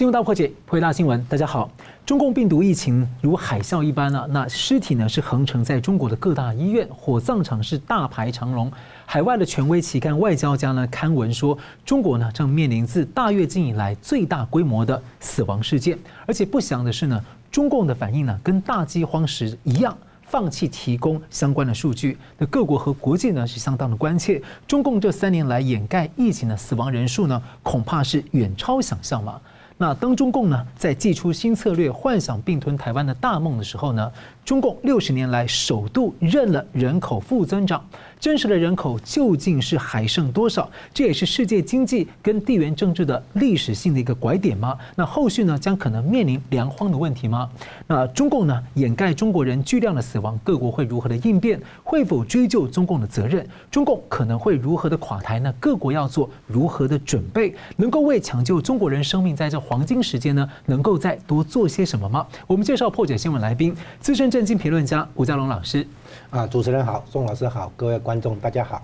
[0.00, 1.22] 新闻大破解，回答新闻。
[1.26, 1.70] 大家好，
[2.06, 8.72] 中共病毒疫情如海啸一般呢，那尸体呢是横陈在中国的各大医院，火葬场是大排长龙。
[9.04, 17.22] 海外的权威期刊《外交家》呢刊文说，中国呢正面临自大跃进以来最大规模的死亡事件，而且不祥的是呢，
[17.52, 19.94] 中共的反应呢跟大饥荒时一样。
[20.22, 24.40] 放弃提供相关的数据，那各国和国际呢是相当的关切。
[24.66, 29.40] 中共这三年来掩盖疫情的死亡人数呢，恐怕是远超想象嘛。
[29.80, 34.12] 那当中共呢在祭出新策略，幻想并吞台湾的大梦的时候呢，
[34.50, 37.80] 中共六十年来首度认了人口负增长。
[38.18, 40.68] 真实的人口究竟是还剩多少？
[40.92, 44.76] 这也是世界经济跟地缘政治的历史性的一个拐点吗？
[44.96, 47.48] 那后续呢将可能面临粮荒的问题吗？
[47.86, 51.58] 那中共呢掩盖中国人巨量的死亡，各国会如何的应变？
[51.84, 53.46] 会否追究中共的责任？
[53.70, 55.54] 中共可能会如何的垮台呢？
[55.60, 57.54] 各国要做如何的准备？
[57.76, 62.26] 能够为抢救中国人生命在这黄金时间呢，能够再多做些什么吗？
[62.48, 65.86] 我们介绍破解新闻来宾，资深政经评论家吴家龙老师。
[66.30, 68.80] 啊，主持人好，宋老师好，各位观众大家好。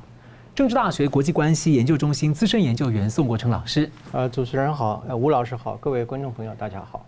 [0.54, 7.05] 政治大学国际关系研究中心资深研究员宋国成老师，呃，主持人好，呃，吴老师好，各位观众朋友大家好。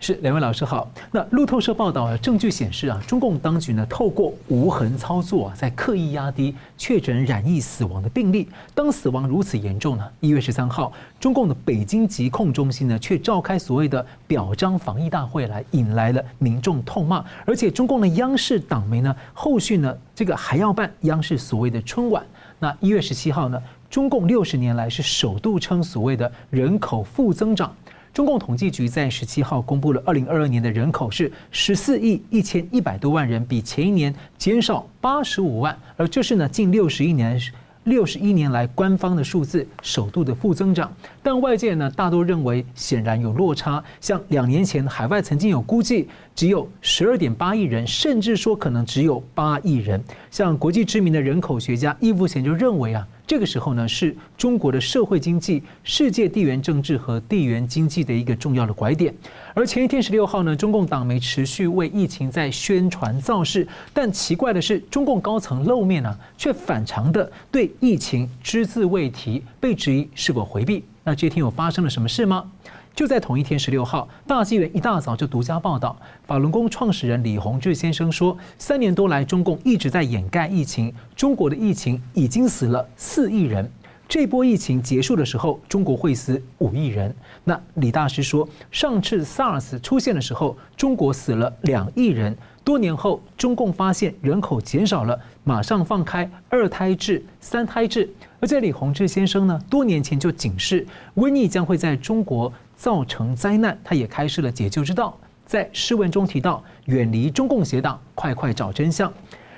[0.00, 0.90] 是两位老师好。
[1.10, 8.48] 那路透社报道啊，证据显示啊，中共当局呢透过无痕操作啊，在刻意压低确诊染疫死亡的病例。
[8.74, 17.24] 当死亡如此严重呢，一月十三号，中共的北京疾控中心呢却召开所谓的表彰防疫大会，来引来了民众痛骂。
[17.44, 22.24] 而且中共的央视党媒呢，后续呢这个还要办央视所谓的春晚。
[22.60, 27.74] 那一月十七号呢，中共六十年来是首度称所谓的人口负增长。
[28.18, 37.40] 中共统计局在十七号公布了二零二二年的人口是十四亿一千一百多万人，比前一年减少八十五万，而这是呢近六十一年
[37.84, 40.92] 六十一年来官方的数字首度的负增长。
[41.22, 50.02] 但外界呢大多认为显然有落差，像两年前海外曾经有估计只有十二点八亿人，甚至说可能只有八亿人。
[50.28, 53.06] 像国际知名的人口学家易富贤就认为啊。
[53.28, 59.14] 这个时候呢，是中国的社会经济、世界地缘政治和地缘经济的一个重要的拐点。
[59.52, 70.82] 而前一天十六号呢，中共党媒持续为疫情在宣传造势，但奇怪的是，中共高层露面呢，却反常的对疫情只字未提，被质疑是否回避。
[71.04, 72.50] 那这天有发生了什么事吗？
[72.98, 83.70] 就在同一天，十六号，大纪元一大早就独家报道，法轮功创始人李洪志先生说，三年多来，中共一直在掩盖疫情，中国的疫情已经死了四亿人，
[84.08, 87.14] 这波疫情结束的时候，中国会死五亿人。
[87.44, 98.12] 那李大师说，上次 SARS 出现的时候，中国死了两亿人，多年后，中共发现人口减少了，马上放开二胎制、三胎制。
[98.40, 100.84] 而这李洪志先生呢，多年前就警示，
[101.14, 102.52] 瘟疫将会在中国。
[102.78, 105.14] 造成灾难，他也开示了解救之道。
[105.44, 109.12] 在诗文中提到，远离中共邪党，快快找真相。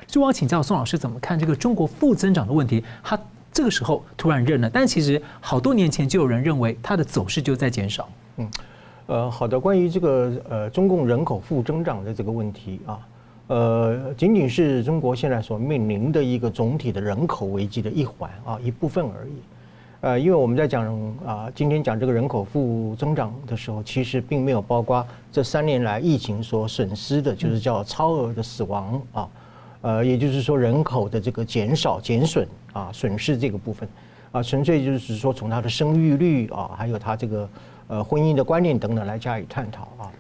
[0.06, 2.82] 就我要请教宋老师，怎么看这个中国负增长的问题？
[3.02, 3.20] 他
[3.52, 8.08] 这个时候突然认了，但其实好多年前就有人认为它的走势就在减少。
[8.36, 8.50] 嗯，
[9.06, 12.98] 呃，好的，关于这个呃中共人口负增长的这个问题啊，
[13.48, 19.32] 呃，仅仅是中国现在所面临的一个总体的人口危机的一环啊，一部分而已。
[20.02, 29.28] 呃，因为我们在讲啊，今天讲这个人口负增长的时候，其实并没有包括这三年来疫情所损失的，就是叫超额的死亡啊，
[29.82, 33.86] 呃，也就是说人口的这个减少、减损啊，损失这个部分
[34.32, 37.48] 啊，纯粹就是说从它的生育率啊，还有它这个
[37.88, 40.10] 呃婚姻的观念等等来加以探讨啊。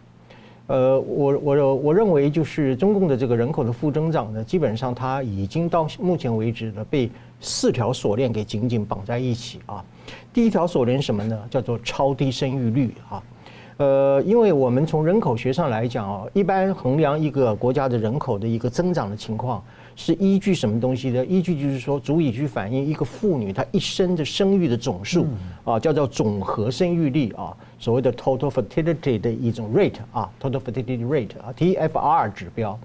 [0.70, 7.10] 呃，我我我认为就是中共的这个人口的负增长呢，基本上它已经到目前为止呢，被
[7.40, 9.84] 四条锁链给紧紧绑在一起啊。
[10.32, 11.36] 第一条锁链什么呢？
[11.50, 13.20] 叫做超低生育率啊。
[13.78, 19.60] 呃，因为我们从人口学上来讲啊，一般衡量一个国家的人口的一个增长的情况，
[20.02, 21.22] 是依据什么东西呢？
[21.26, 25.26] 依据就是说，足以去反映一个妇女她一生的生育的总数
[25.62, 27.54] 啊，叫做总和生育率啊。
[27.78, 32.78] 所谓的 total fertility 的一种 rate 啊，total fertility rate 啊，TFR 指标。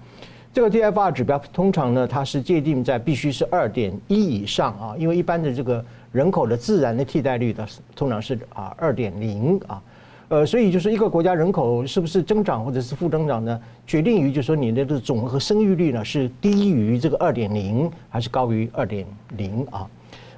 [0.52, 5.82] 这个 TFR 指标通常呢，它是界定在必须是二点一以上啊，因为一般的这个
[6.12, 9.82] 人口的自然的替代率的通常是啊二点零啊，
[10.28, 19.06] 呃，所以就是一个国家人口是不是增长或者是负增长呢，决定于就是说你的这个总和生育率呢是低于这个二点零还是高于二点
[19.36, 19.86] 零啊。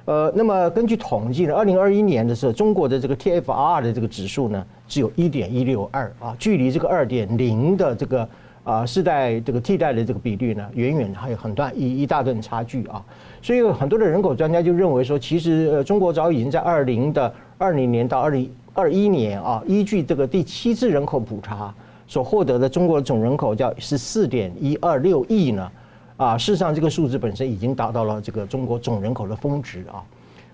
[0.05, 8.29] 呃，那么根据统计呢，二零二一年的时候，中国的这个 TFR 的这个指数呢，只有一点一六二啊，距离这个二点零的这个
[8.63, 13.03] 啊世代这个替代的这个比率呢，远远还有很大一一大段差距啊。
[13.41, 18.47] 所以很多的人口专家就认为说，其实呃中国早已经在二零的二零年到二零。
[18.79, 21.73] 二一年啊，依据这个第七次人口普查
[22.07, 25.71] 所获得的中国总人口叫十四点一二六亿呢，
[26.15, 30.01] 啊，事实上这个数字本身已经达到了这个中国总人口的峰值啊，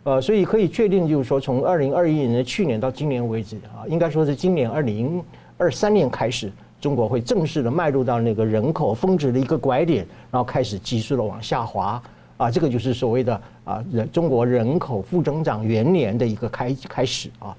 [0.06, 5.24] 呃，所以可以确定就是说，从二零二一年的去年到今年为止啊，应该说是今年二零
[5.56, 6.52] 二三年开始，
[6.82, 12.02] 中国会正式的迈入到那个人口峰值的一个拐点，然后开始急速的往下滑。
[12.38, 17.56] 啊，这个就是所谓的啊人中国人口负增长元年的一个开开始啊，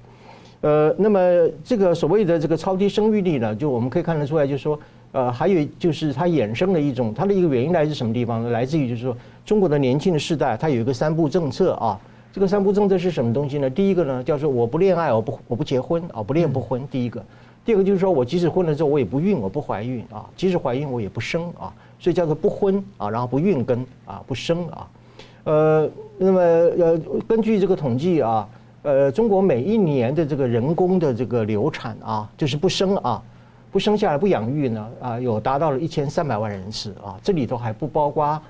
[0.61, 1.19] 呃，那么
[1.63, 4.79] 这个所谓的这个超低生育率呢，就我们可以看得出来，就是说，
[5.11, 8.49] 呃，还有就是它衍生了一种它的一个原因来自什么地方呢？
[8.49, 9.15] 来自于就是说
[9.45, 11.99] 中国的年轻的世代，它有一个三不政策啊，
[12.33, 13.69] 这个三不政策是什么东西呢？
[13.69, 17.23] 第一个呢叫做我不恋爱，我不我不结婚啊，不恋不婚，第一个，
[17.63, 21.73] 第二个就是说我即使婚了之后，我也不孕，我不怀孕啊，即使怀孕我也不生啊。
[21.99, 24.87] 所以叫做不婚啊，然后不孕跟啊不生啊，
[25.45, 25.89] 呃，
[26.19, 28.47] 那么呃，根据这个统计啊，
[28.87, 33.21] 呃，中国每一年的这个人工的这个流产啊，就是不生啊，
[33.69, 38.41] 不生下来不养育呢啊，有达到了一千三百万人次啊，这里头还不包括啊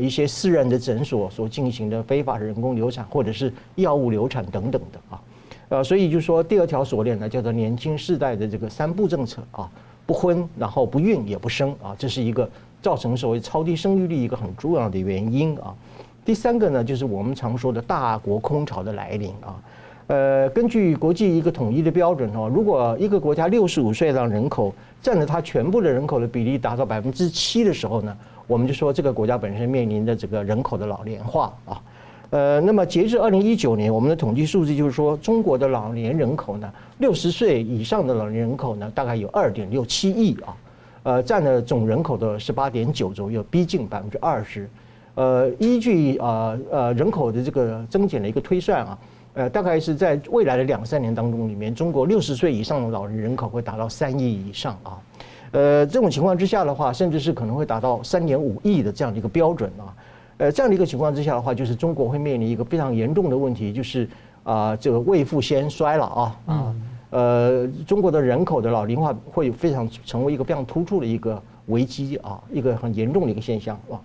[0.00, 5.20] 一些私人的诊所所进行的非法人工流产或者是药物流产等等的啊，
[5.68, 9.70] 呃，所以就说第二条锁链呢，叫做年轻世代的这个三不政策啊，
[10.06, 12.48] 不婚，然后不孕也不生啊，这是一个。
[12.80, 15.72] 造成所谓超低生育率一个很重要的原因啊，
[16.24, 19.54] 第三个呢，就是我们常说的大国空巢的来临啊，
[20.06, 28.16] 呃，根据国际一个统一的标准哦，如果一个国家六十五岁以上人口占了它全部的人口的比例达到百分之七的时候呢，
[28.46, 31.80] 我们就说这个国家本身面临的这个人口的老年化啊，
[32.30, 40.56] 呃，那么截至二零一九年，我们的统计数字就是说，中国的老年人口呢，六十岁以上的老年人口呢，大概有二点六七亿啊。
[41.04, 44.70] 呃，占了总人口的十八点九左右，逼近百分之二十。
[45.14, 48.96] 呃，依据啊，呃人口的这个增减的一个推算啊，
[49.34, 55.00] 呃，大概是在未来的两三年当中里面，中国六十岁以上的老人人口会达到三亿以上啊。
[55.52, 59.94] 呃，这种情况之下的话，甚至是可能会达到三点五亿的这样的一个标准啊。
[60.38, 64.08] 呃，这样的一个情况之下的话，就是中国会面临一个非常严重的问题，就是
[64.44, 66.74] 啊，这个未富先衰了啊啊。
[67.10, 74.00] 呃，中国的人口的老龄化会非常成为一个非常突出的一个危机啊，一个很严重的一个现象啊。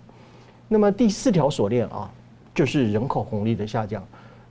[0.68, 2.10] 那么第四条锁链啊，
[2.54, 4.02] 就是人口红利的下降。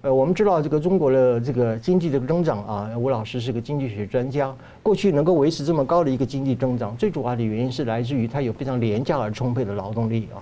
[0.01, 4.53] 呃，我们知道这个中国的这个经济的增长啊，吴老师是个经济学专家，
[4.83, 10.37] 过去能够维持这么高的一个经济增长，最主要的原因是来自于它有非常廉价而充沛的劳动力啊。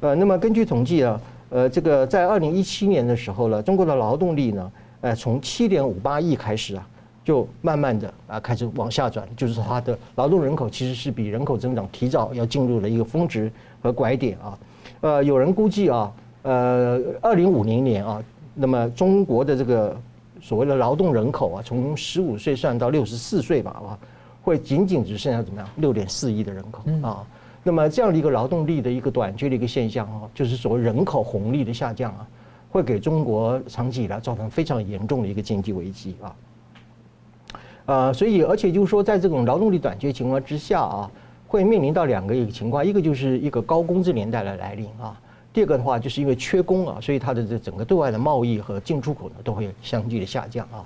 [0.00, 1.20] 呃，那么根据统计啊，
[1.50, 6.86] 呃，这个在二零一七年的时候呢，中国的劳动力呢，呃，从七点五八亿开始啊。
[7.24, 13.50] 就慢慢的啊开始往下转，就是它的劳动人口其实是比人口增长提早要进入了一个峰值
[13.80, 14.58] 和拐点啊，
[15.00, 16.12] 呃，有人估计啊，
[16.42, 18.22] 呃，二零五零年啊，
[18.54, 19.96] 那么中国的这个
[20.40, 23.98] 所谓的劳动人口啊，从十五岁算到六十四岁吧啊，
[24.42, 27.26] 会仅仅只剩下怎么样六点四亿的人口啊，
[27.62, 32.26] 那么这样的一个劳动力的一个短缺的一个现象啊，就是所谓人口红利的下降啊，
[32.70, 36.36] 会给中国长期以来造成非常严重的一个经济危机啊。
[37.86, 41.10] 呃，所以而且就是说，在这种劳动力短缺情况之下啊，
[41.46, 45.20] 会面临到两个一个情况，一个就是一个高工资年代的来临啊，
[45.54, 50.84] 第二个的话就是因为缺工啊，所以它的这整个对外的贸易和进出口呢都会相继的下降啊，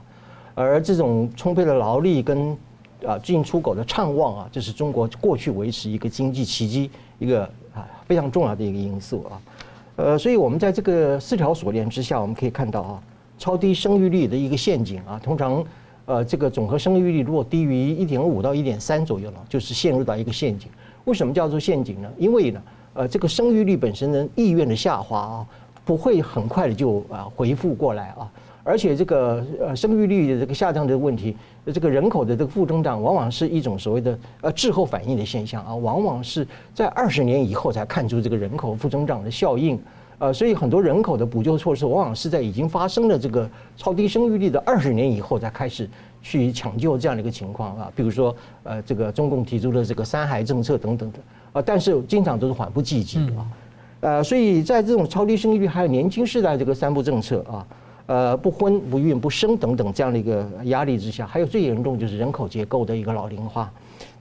[0.55, 2.57] 而这种充沛的劳力跟
[3.05, 7.43] 啊进出口的畅旺啊，这是中国过去维持一个经济奇迹一个
[7.75, 9.41] 啊非常重要的一个因素啊，
[9.97, 13.03] 呃，所以我们在这个四条锁链之下，我们可以看到啊，
[13.39, 15.65] 超低生育率的一个陷阱啊，通常。
[16.11, 20.71] 呃，这个总和生育率如果低于一点五到一点三左右呢，就是陷入到一个陷阱。
[21.05, 22.11] 为什么叫做陷阱呢？
[22.17, 22.63] 因为呢，
[22.99, 25.47] 呃，这个生育率本身的意愿的下滑啊，
[25.85, 28.29] 不会很快的就啊恢复过来啊。
[28.65, 31.37] 而且这个呃生育率的这个下降的问题，
[31.73, 39.81] 这个人口的这个负增长，往往是一种所谓的呃滞后反应的现象啊，往往是在二十年以后才看出这个人口负增长的效应。
[40.19, 45.89] 呃，所以很多人口的补救措施，往往是在已经发生了这个超低生育率的二十年以后才开始
[46.21, 47.93] 去抢救这样的一个情况啊。
[47.95, 51.19] 比如说，呃，这个中共提出的这个三孩政策等等的
[51.63, 53.47] 但是经常都是缓不济急啊。
[54.01, 57.67] 呃，所以在这种超低生育率还有年轻世代这个三不政策啊，
[58.07, 63.73] 呃，不婚不孕不生等等这样的一个压力之下，还有最严重就是人口结构的一个老龄化，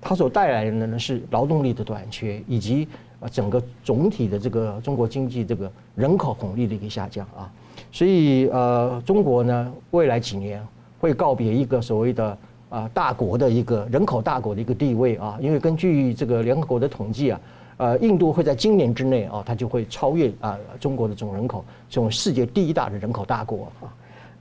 [0.02, 2.88] 它所带来的呢是劳动力的短缺以及。
[3.20, 7.52] 啊，整个总体的这个中国经济这个人口红利的一个下降啊，
[7.92, 10.64] 所以呃，中国呢未来几年
[11.00, 12.38] 会告别一个所谓的
[12.70, 17.40] 啊大国的一个人口大国的一个地位啊，因为根据这个联合国的统计啊，
[17.78, 23.88] 呃，印度会在今年之内啊，它就会超越啊中国的总人口，成为世界第一大的人口大国啊。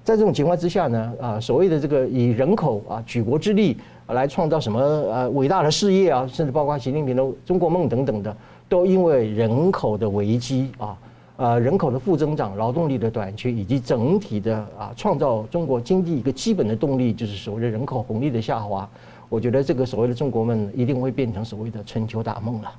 [0.03, 3.77] 在这种情况之下呢，啊，所谓的这个以人口啊举国之力
[4.09, 8.37] 来创造什么呃伟大的事业啊，甚至包括习近平的中国梦等等的，
[8.69, 10.97] 都因为人口的危机啊，
[11.37, 18.89] 呃，人口的负增长、劳动力的短缺，以及整体的啊创造中国经济一个基本的动力，就是所谓的人口红利的下滑。
[19.29, 22.73] 我觉得这个所谓的中国梦一定会变成所谓的春秋大梦了。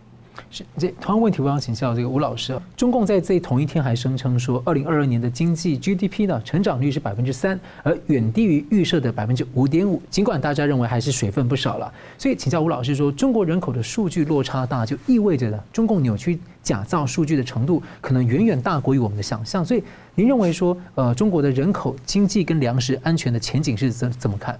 [0.50, 2.60] 是这同样问题，我想请教这个吴老师。
[2.76, 10.02] 中共在这同一天还声称说，二零二二年的经济 GDP 呢成长率是百分之三，而远低于预设的百分之五点五。
[10.10, 19.64] 尽管大家认为还是水分不少了，所以请教吴老师说，中国人口的数据落差大，就意味着呢，中共扭曲假造数据的程度可能远远大过于我们的想象。
[19.66, 19.84] 所以
[20.16, 24.60] 您认为说，呃，中国的人口、经济跟粮食安全的前景是怎怎么看？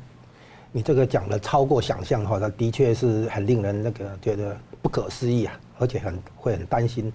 [0.72, 5.60] 你这个讲的超过想象哈，它的确是很令人那个觉得不可思议啊。
[5.80, 7.14] 而且很会很担心，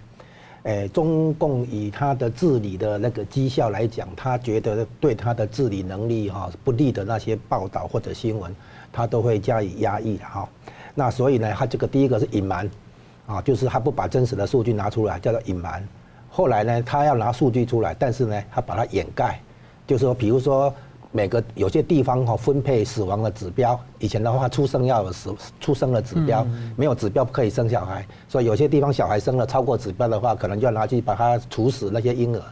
[0.62, 8.54] 诶，中共以他的治理的那个绩效来讲，他觉得对他的治理能力哈不利的那些报道或者新闻，
[8.92, 10.48] 他都会加以压抑的哈。
[10.94, 12.70] 那所以呢，他这个第一个是隐瞒，
[13.26, 15.84] 啊，就是他不把真实的数据拿出来，叫做隐瞒。
[16.30, 19.40] 后来呢，他要拿数据出来，但是呢，他把它掩盖，
[19.88, 20.72] 就是说，比如说。
[21.14, 32.42] 每个有些地方哈分配死亡的指标，以前的话出生要有死出生的指标，没有指标不可以生小孩，所以有些地方小孩生了超过指标的话，可能就要拿去把它处死那些婴儿，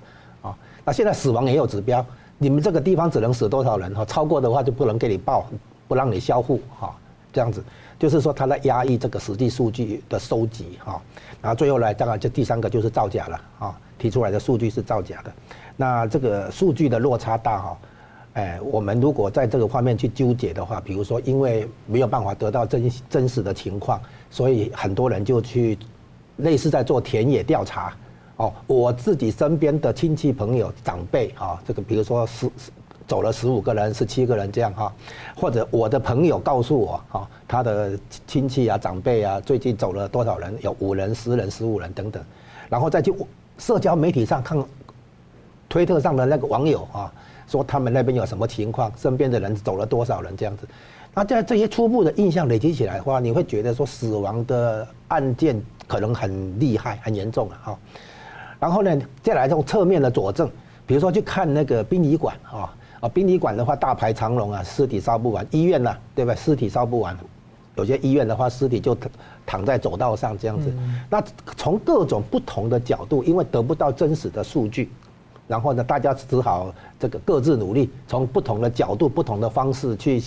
[0.43, 2.05] 啊，那现在死亡也有指标，
[2.37, 5.47] 你们这个地方只能死多少人哈，超过的话就不能给你报，
[5.88, 6.95] 不让你销户哈，
[7.33, 7.64] 这样子，
[7.99, 11.00] 就是说他在压抑这个实际数据的收集哈，
[11.40, 15.33] 然后最后来当然就第三个就是造假了啊，提出来的数据是造假的，
[15.79, 17.79] 那这个数据的落差大哈。
[18.34, 25.76] 哎，我们如果在这个方面去纠结的话，比如说，因为没有办法得到真真实的情况，所以很多人就去
[26.37, 27.92] 类似在做田野调查。
[28.37, 32.49] 哦，我自己身边的亲戚朋友长辈啊，这个比如说十
[33.06, 34.92] 走了十五个人、十七个人这样哈，
[35.34, 40.56] 或者我的朋友告诉我啊，他的亲戚啊、长辈啊，最近走了多少人？
[40.62, 42.22] 有五人、十人、十五人等等，
[42.68, 43.12] 然后再去
[43.58, 44.56] 社交媒体上看，
[45.68, 47.12] 推特上的那个网友啊。
[47.50, 50.69] 说他们那边有什么情况，身边的人走了多少人这样子，
[51.12, 57.78] 那在这些初步的印象累积起来的话，你会觉得说死亡的案件可能很厉害、很严重了哈。
[58.61, 60.49] 然后呢，再来这种侧面的佐证，
[60.87, 66.33] 比如说去看那个殡仪馆啊啊，殡仪馆的话大排长龙啊，尸体烧不完；医院呢，对吧？
[66.37, 67.19] 尸体烧不完，
[67.75, 68.97] 有些医院的话尸体就
[69.45, 70.73] 躺在走道上这样子。
[71.09, 71.21] 那
[71.57, 74.88] 从各种不同的角度，因为得不到真实的数据。
[75.50, 80.23] 然后呢，大家只好这个各自努力，从不同的角度、不同的方式去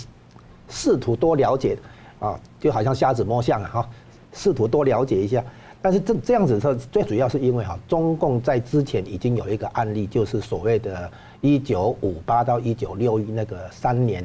[0.68, 1.78] 试图多了解，
[2.20, 3.90] 啊，就好像瞎子摸象啊，哈，
[4.34, 5.42] 试图多了解一下。
[5.82, 11.10] 但是这这样子说，最主要是因为哈，中共在之前已经有一个案例，就是所谓的
[11.42, 14.22] 1958到1961那个三年，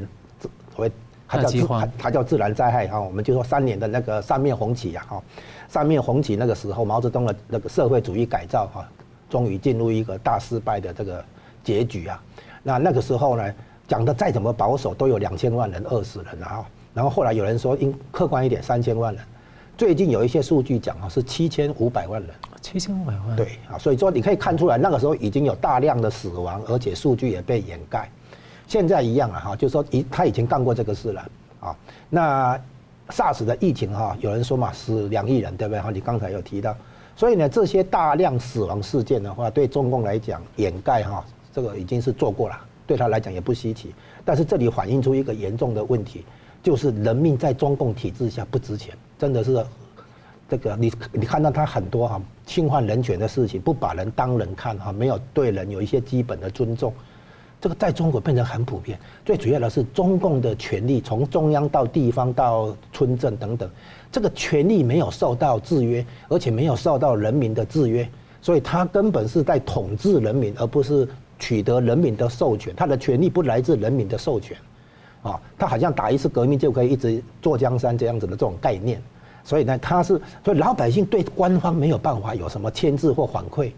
[0.74, 0.90] 所谓
[1.28, 5.22] 它叫自它叫自然灾害哈，我们就说三年的那个三面红旗啊，哈，
[5.68, 8.84] 三面红旗那个时候，毛泽东的那个社会主义改造哈。
[9.28, 11.24] 终于进入一个大失败的这个
[11.62, 12.22] 结局啊！
[12.62, 13.54] 那那个时候呢，
[13.86, 16.64] 讲的再怎么保守，都有两千万人饿死人啊！
[16.94, 19.22] 然后后来有人说，应客观一点，三千万人。
[19.76, 22.30] 最近有一些数据讲啊，是七千五百万人。
[22.60, 23.36] 七千五百万。
[23.36, 28.10] 对啊，所以说你可以看出来，那个时候已经有大量的死亡，而且数据也被掩盖。
[28.66, 31.30] 现在一样啊，哈，就是说已他已经干过这个事了
[31.60, 31.76] 啊。
[32.10, 32.60] 那
[33.10, 35.80] SARS 的疫情哈，有人说嘛，死两亿人，对不对？
[35.80, 36.74] 哈，你刚才有提到。
[37.18, 42.56] 所以呢，这些大量死亡事件的话，对中共来讲掩盖哈，这个已经是做过了，
[42.86, 43.92] 对他来讲也不稀奇。
[44.24, 46.24] 但是这里反映出一个严重的问题，
[46.62, 49.66] 就是人命在中共体制下不值钱，真的是
[50.48, 56.94] 这个你你看到他很多哈侵犯人权的事情，不把人当人看哈，没有对人有一些基本的尊重。
[57.60, 63.68] 这个在中国变成很普遍，最主要的是中共的权力从中央到地方到村镇等等，
[64.10, 68.08] 这个权力没有受到制约，而且没有受到人民的制约，
[68.40, 71.06] 所以他根本是在统治人民，而不是
[71.38, 72.74] 取得人民的授权。
[72.74, 74.56] 他的权力不来自人民的授权，
[75.22, 79.00] 啊，他好像打一次革命就可以一直坐江山这样子的这种概念，
[79.44, 83.70] 所以呢，他是所以老百姓对官方没有办法有什么牵制或反馈。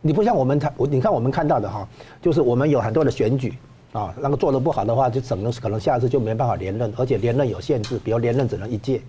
[0.00, 1.86] 你不像我们他我你看我们看到的哈，
[2.20, 3.54] 就是我们有很多的选举
[3.92, 9.00] 啊，那个做的不好的话，就可能可能下次就没办法连任，而且连任有限制，比如连任只能一届。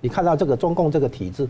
[0.00, 1.48] 你看到这个中共这个体制，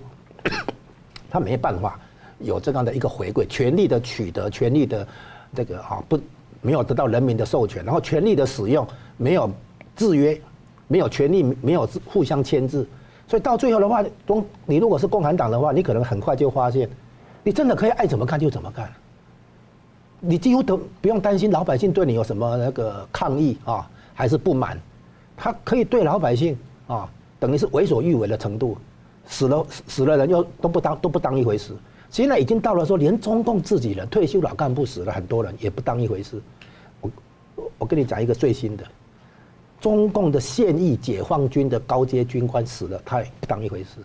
[1.30, 1.99] 他没办法
[2.38, 5.07] 有这样的一个回归，权力的取得，权力的
[5.54, 6.19] 这个啊不
[6.61, 9.50] 没有得到人民的授权，然后权力的使用没有
[9.97, 10.40] 制约，
[10.88, 12.87] 没有权力没有互相牵制，
[13.28, 16.88] 所以到最后的话，中你如果是共产党的话，你可能很快就发现。
[17.42, 18.92] 你真的可以爱怎么干就怎么干，
[20.21, 24.78] 你几乎都不用担心老百姓对你有什么那个抗议啊，还是不满，
[25.38, 26.54] 他可以对老百姓
[26.87, 27.09] 啊，
[27.40, 28.76] 等于是为所欲为的程度，
[29.26, 31.75] 死了死了人又都不当都不当一回事。
[32.11, 36.40] 现在已经到了说，连中共自己人退休老干部死了很多人也不当一回事。
[37.00, 37.11] 我
[37.78, 38.85] 我跟你讲一个最新的，
[39.80, 44.00] 中共的现役解放军的高阶军官死了，他也不当一回事。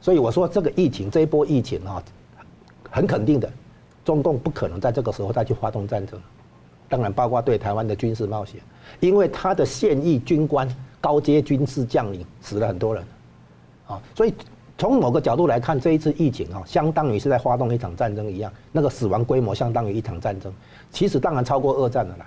[0.00, 2.02] 所以我说这个疫情这一波疫情啊，
[2.90, 3.50] 很肯定的。
[4.02, 6.18] 中共不可能在这个时候再去发动战争，
[6.88, 8.58] 当然包括对台湾的军事冒险，
[8.98, 10.66] 因为他的现役军官、
[11.00, 13.04] 高阶军事将领死了很多人，
[13.86, 14.34] 啊，所以
[14.76, 20.52] 从某个角度来看，这一次疫情啊，相当于是在发动一场战争一样，那个死亡规模相当于一场战争，
[20.92, 22.26] 其实当然超过二战了啦，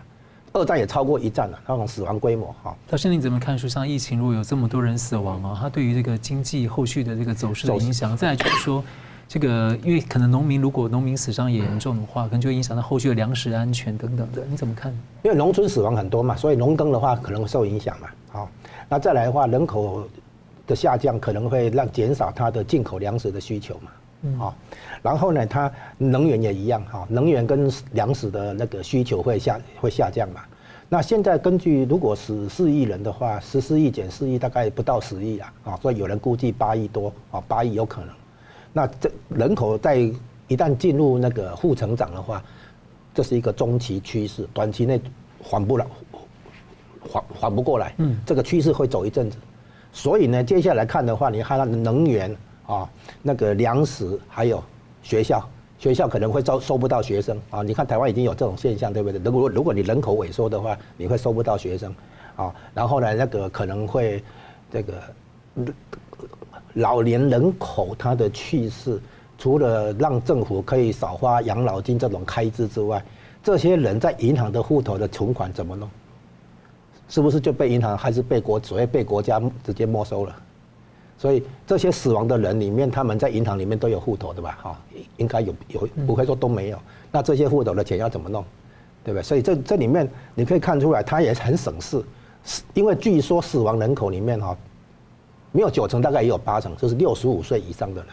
[0.54, 2.76] 二战也超过一战了，那种死亡规模哈。
[2.88, 3.58] 但是，你怎么看？
[3.58, 8.84] 说像疫情如果有这么多人死亡啊，它对于这个经济后续的这个走势的影响，再来就是说。
[9.26, 14.92] 这个，因为可能农民如果农民死伤也严重的话，可能就会影响到后续的粮食安全等等的，你怎么看？
[15.24, 18.08] 因为农村死亡很多嘛，所以农耕的话可能会受影响嘛。
[18.30, 18.50] 好，
[18.94, 20.08] 那再来的话，人口
[20.68, 23.92] 的下降可能会让减少它的进口粮食的需求嘛。
[24.22, 24.38] 嗯。
[24.38, 24.56] 好，
[25.02, 30.42] 然后呢，它能源也一样哈，能源跟粮食的那个需求会下会下降嘛。
[30.90, 38.10] 那现在根据如果十四亿人的话，十四亿减四亿大概不到十亿啊，啊，所以有人估计八亿多啊，八亿有可能。
[38.72, 42.44] 那这人口在一旦进入那个负成长的话，
[43.12, 45.02] 这是一个中期趋势，短期内
[45.42, 45.88] 缓不了，
[47.10, 47.94] 缓缓不过来。
[47.98, 49.38] 嗯，这个趋势会走一阵子，
[49.92, 52.90] 所以呢，接下来看的话，你看它的能源啊，
[53.22, 54.64] 那个粮食，还有
[55.02, 55.48] 学校，
[55.80, 57.62] 学校可能会招收不到学生啊。
[57.62, 59.22] 你看台湾已经有这种现象，对不对？
[59.24, 61.94] 如果如果你人口萎缩的话，你会收不到学生
[62.36, 62.54] 啊。
[62.74, 64.24] 然后呢，那个可能会
[64.72, 64.94] 这个。
[66.74, 69.00] 老年人口它的去势，
[69.38, 73.06] 除了让政府可以少花养老金这种开支之外，
[73.44, 75.88] 这些人在银行的户头的存款怎么弄？
[77.14, 80.36] 是不是就被银行还是被国所谓被国家直接没收了？
[81.16, 84.58] 所以这些死亡的人里面，他们在银行里面都有户头的吧？
[84.64, 84.82] 哈，
[85.18, 86.80] 应该有有，不会说都没有。
[87.12, 88.44] 那这些户头的钱要怎么弄？
[89.04, 89.22] 对不对？
[89.22, 92.04] 所以这这里面你可以看出来，他也很省事，
[92.74, 94.58] 因为据说死亡人口里面哈。
[95.52, 98.10] 没有九成，大概也有八成，就是六十五岁以上的人，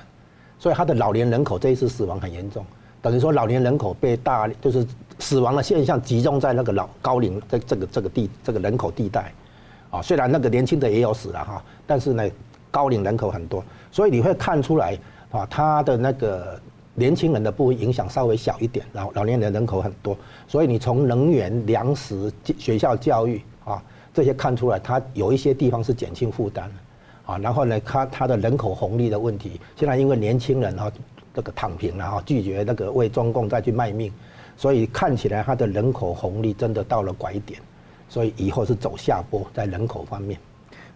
[0.58, 2.62] 所以他的老年人口这一次死亡很严重，
[3.00, 4.86] 等于说老年人口被大就是
[5.20, 9.32] 死亡的现象集中在那个老高龄这这个这个地这个人口地带，
[9.90, 12.28] 啊，虽然那个年轻的也有死了哈，但是呢
[12.70, 14.98] 高龄人口很多，所以你会看出来
[15.30, 16.60] 啊，他的那个
[16.94, 20.16] 年轻人的部分影响稍微小一点，然后老年人人口很多，
[20.48, 23.80] 所以你从能源、粮食、学校教育啊
[24.12, 26.70] 这些看出来，他有一些地方是减轻负担。
[27.26, 30.90] 啊，然后呢，他他的人口红利的问题，现在因为年轻人哈，
[31.32, 34.12] 这个躺平了哈，拒绝那个为中共再去卖命，
[34.60, 37.58] 所以看起来他的人口红利真的到了拐点，
[38.10, 40.38] 所以以后是走下坡在人口方面。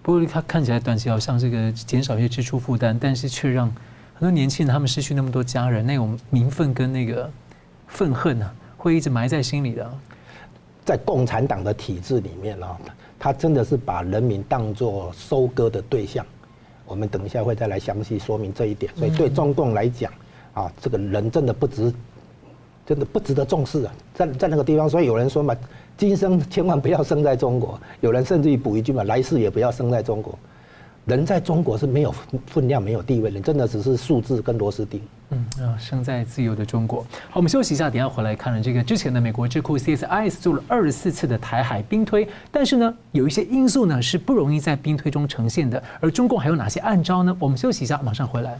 [0.02, 3.66] 不过他看起来短期好像这个减少一些支出负担，但是却让
[4.12, 7.30] 很多年轻人他们失去那么多家人，那种民愤跟那个
[7.88, 9.90] 愤恨啊，会一直埋在心里的。
[10.84, 12.78] 在共产党的体制里面啊。
[13.18, 16.26] 他真的是把人民当作收割的对象，
[16.84, 18.92] 我们等一下会再来详细说明这一点。
[18.94, 20.12] 所以对中共来讲，
[20.52, 21.90] 啊，这个人真的不值，
[22.86, 24.88] 真的不值得重视啊，在在那个地方。
[24.88, 25.54] 所以有人说嘛，
[25.96, 27.80] 今生千万不要生在中国。
[28.00, 30.38] 有人甚至于补一句嘛，来世也不要生在中国。
[31.06, 32.14] 人在中国是没有
[32.46, 35.02] 分量、没有地位的，真的只是数字跟螺丝钉。
[35.28, 37.02] 嗯啊，生在自由的中国。
[37.28, 47.36] 好，我们休息一下，等下回来看了这个之前的美国智库 CSIS 做了二十四次的台海兵推，但是呢，有一些因素呢是不容易在兵推中呈现的，而中共还有哪些暗招呢？
[47.38, 48.58] 我们休息一下，马上回来。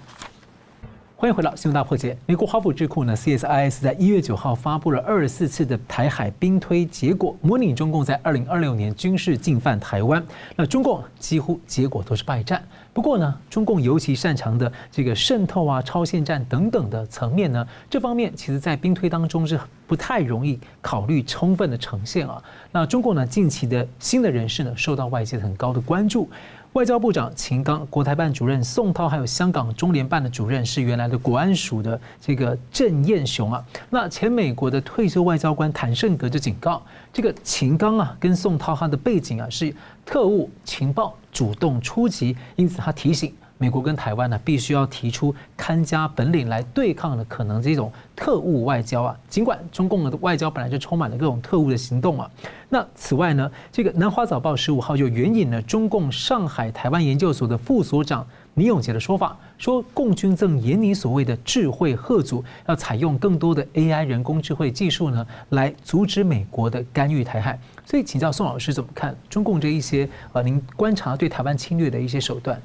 [1.17, 2.17] 欢迎回到新闻大破解。
[2.27, 10.23] 美国华府智库呢，CSIS 在一月九号发布了二十四次的台海兵推结果，模拟中共在二零二六年军事进犯台湾。
[10.57, 12.63] 那中共几乎结果都是败战。
[12.93, 22.43] 不过呢，中共尤其擅长的这个渗透啊、超限战等等的层面呢，这方面其实在兵推当中是不太容易考虑充分的呈现啊。
[22.73, 26.29] 那中共呢，近期的新的人士呢，受到外界很高的关注。
[26.75, 33.65] 外交部长秦刚、国台办主任宋涛，还有香港中联办的主任是原来的国安署的这个郑雁雄啊。
[33.91, 36.83] 那前美国的退休外交官谭胜格就警告，
[37.13, 39.73] 这个秦刚啊跟宋涛他的背景啊是
[40.05, 49.17] 特务情报主动出击，因此他提醒美国跟台湾呢，必须要提出看家本领来对抗的可能这种特务外交啊。
[49.29, 52.31] 尽管中共的外交本来就充满了各种特务的行动啊。
[52.69, 67.59] 那此外呢，这个南华早报十五号就援引了中共上海台湾研究所的副所长倪永杰的说法，说共军正研拟所谓的智慧吓阻，要采用更多的 AI 人工智慧技术呢，来阻止美国的干预台海。
[67.85, 72.61] 所以请教宋老师怎么看中共这一些呃，您观察对台湾侵略的一些手段？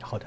[0.00, 0.26] 好的。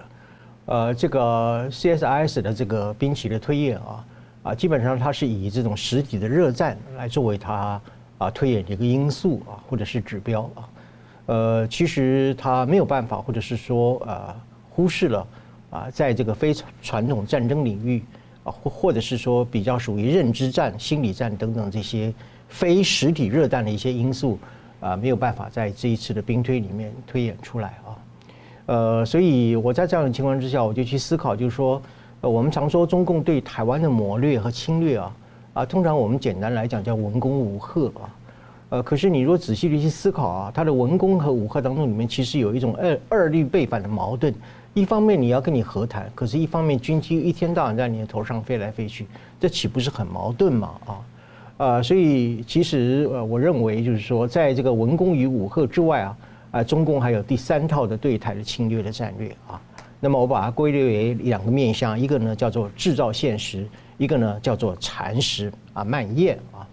[0.65, 4.05] 呃，这个 CSIS 的这个兵棋的推演啊，
[4.43, 7.81] 啊，基本上它是以这种实体的热战来作为它
[8.17, 10.69] 啊推演的一个因素啊，或者是指标啊。
[11.25, 14.33] 呃，其实它没有办法，或者是说呃
[14.69, 15.27] 忽视了
[15.69, 18.01] 啊，在这个非传统战争领域
[18.45, 22.13] 啊，或或者是说比较属于认知战、心理战等等这些
[22.47, 24.39] 非实体热战的一些因素
[24.79, 27.99] 啊，没有办法在这一次的兵推里面推演出来啊。
[28.65, 31.81] 呃，所以我在这样的情况之下，我就去思考，就是说，
[32.21, 35.15] 呃，我们常说中共对台湾的谋略和侵略啊，
[35.53, 38.09] 啊，通常我们简单来讲叫文攻武吓啊，
[38.69, 44.33] 呃，可是你如果仔细的去思考啊，它的文攻和武吓当中里面其实有一种二二律背反的矛盾，
[44.73, 49.05] 一方面你要跟你和谈，可是一方面军机一天到晚在你的头上飞来飞去，
[49.41, 50.71] 这岂不是很矛盾嘛？
[50.85, 50.99] 啊，
[51.57, 56.15] 呃，所以其实呃，我认为就是说，在这个文攻与武吓之外啊。
[56.53, 59.59] 啊，中共还有第三套的对台的侵略的战略啊。
[59.99, 66.67] 那么我把它归类为两个面向，一个呢叫做制造现实，一个呢叫做蚕食啊蔓延啊。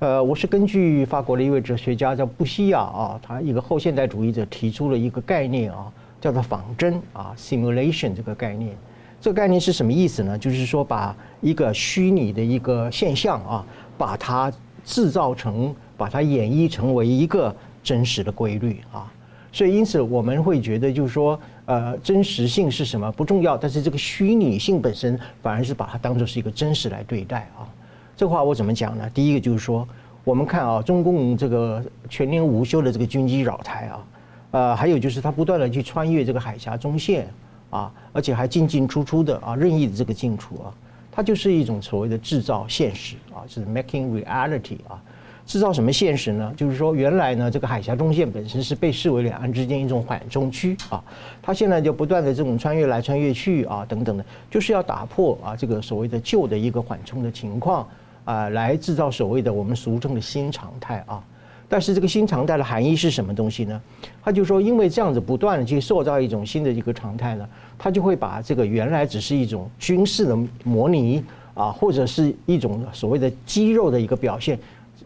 [0.00, 8.76] 呃，我是根据法国的一位哲学家叫布希亚啊，他一个后现代主义者提出了一个概念啊，叫做仿真啊 （simulation） 这个概念。
[9.20, 10.36] 这个概念是什么意思呢？
[10.36, 13.64] 就是说把一个虚拟的一个现象啊，
[13.96, 14.52] 把它
[14.84, 17.54] 制造成，把它演绎成为一个。
[17.84, 19.12] 真实的规律啊，
[19.52, 27.68] 所以因此我们会觉得，就是说，呃，真实性是什么不重要，但是这个虚拟性本身反而是把它当作是一个真实来对待啊。
[28.16, 29.08] 这话我怎么讲呢？
[29.12, 29.86] 第一个就是说，
[30.24, 34.06] 我们看啊，中共这个全年无休的这个军机扰台啊，
[34.52, 37.28] 呃，还有就是它不断的去穿越这个海峡中线
[37.70, 40.72] 啊，而且还进进出出的啊，任意的这个进出啊，
[41.12, 45.02] 它就是一种所谓的制造现实啊，就是 making reality 啊。
[45.46, 46.52] 制造什么现实呢？
[46.56, 51.02] 就是说，原来呢，这个海峡中线本身是被视为两岸之间一种缓冲区啊，
[51.42, 57.86] 它现在就不断的这种穿越来穿越去啊，等等的，就是要打破啊这个所谓的旧的一个缓冲的情况
[58.24, 61.22] 啊，来制造所谓的我们俗称的新常态啊。
[61.68, 63.80] 但是这个新常态的含义是什么东西呢？
[64.22, 74.58] 他就说，因为这样子不断的去塑造一种新的一个常态呢，他就会把这个原来只是一种军事的模拟啊，或者是一种所谓的肌肉的一个表现。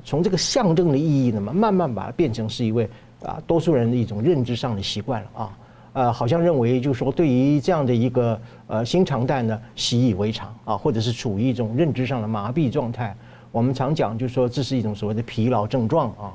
[0.09, 2.89] 从这个象征的意义呢，慢慢把它变成是一位
[3.23, 5.59] 啊，多数人的一种认知上的习惯了啊，
[5.93, 13.15] 呃，好像认为就是说，对于这样的一个呃新常态呢，习以为常啊，或者是处于一种认知上的麻痹状态。
[13.53, 16.33] 我们常讲就是说，这是一种所谓的疲劳症状啊，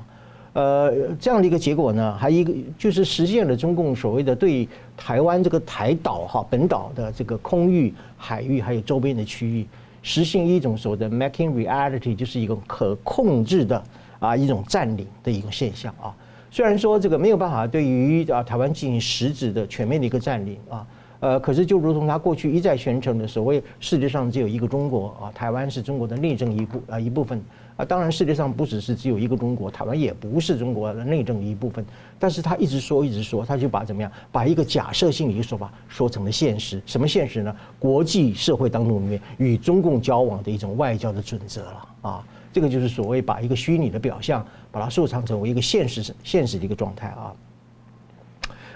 [0.52, 9.66] 呃，这样的一个结果呢，还一个就是实现了中共所谓的对台湾这个台岛哈本岛的这个空域、海域还有周边的区域。
[10.04, 13.82] 实行一种所谓的 making reality，就是一个可控制的
[14.18, 16.14] 啊一种占领的一个现象啊。
[16.50, 20.86] 虽然说这个没有办法对于啊台湾进行实质的全面的一个占领啊，
[21.20, 27.42] 呃，可是就如同他过去一再宣称的所谓世界上只有一个中国啊，台湾是中国的内政一部啊一部分。
[27.76, 31.84] 啊，当然，世界上不只是只有一个中国，台湾也不是中国的内政的一部分。
[32.20, 36.80] 但是他一直说，一直说，他就把怎么样，把一个假设性的一个说法说成了现实。
[36.86, 37.54] 什么现实呢？
[37.80, 42.24] 国际社会当中里面与中共交往的一种外交的准则了啊。
[42.52, 47.34] 这个就是所谓把一个虚拟的表象，把它收藏成为一个现实现实的一个状态啊。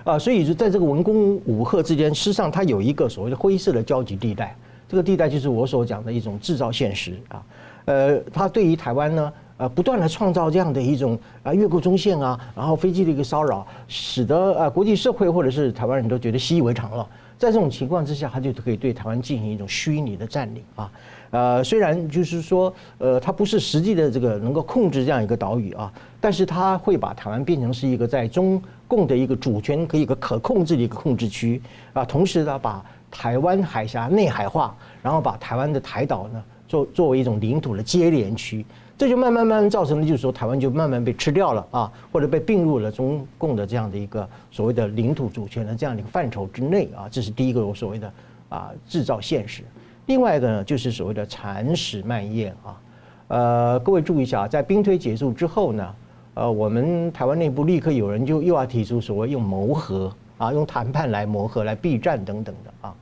[0.02, 4.56] 啊，所以就在这个文攻武吓之间，事实上它有一个所谓的灰色的交集地带。
[4.88, 7.44] 这个地带就是我所讲的一种制造现实啊。
[7.88, 17.08] 呃，他对于台湾呢，呃，不断的创造这样的一种啊越过中线啊，然后飞机的一个骚扰，使得啊国际社会或者是台湾人都觉得习以为常了。
[17.38, 20.92] 在这种情况之下，他就可以对台湾进行一种虚拟的占领啊。
[21.30, 31.62] 呃，虽然就是说，呃，他不是实际的这个能够控制这样一个岛屿啊，但是他会把台湾变成是一个在中共的一个主权可以一个可控制的一个控制区
[31.94, 36.44] 啊，同时呢，把台湾海峡内海化，然后把台湾的台岛呢。
[36.68, 38.64] 作作为一种领土的接连区，
[38.96, 48.12] 这就慢慢慢慢造成了，就是说台湾就慢慢被吃掉了啊，或者被并入了中共的这样的一个所谓的领土主权的这样的一个范畴之内啊，这是第一个我所谓的
[48.50, 49.62] 啊制造现实。
[50.06, 52.80] 另外一个呢，就是所谓的蚕食蔓延啊，
[53.28, 55.94] 呃，各位注意一下，在兵推结束之后呢，
[56.34, 62.94] 呃，我们台湾内部立刻有人就又要提出所谓用谋和啊，用谈判来磨合、来避战等等的啊。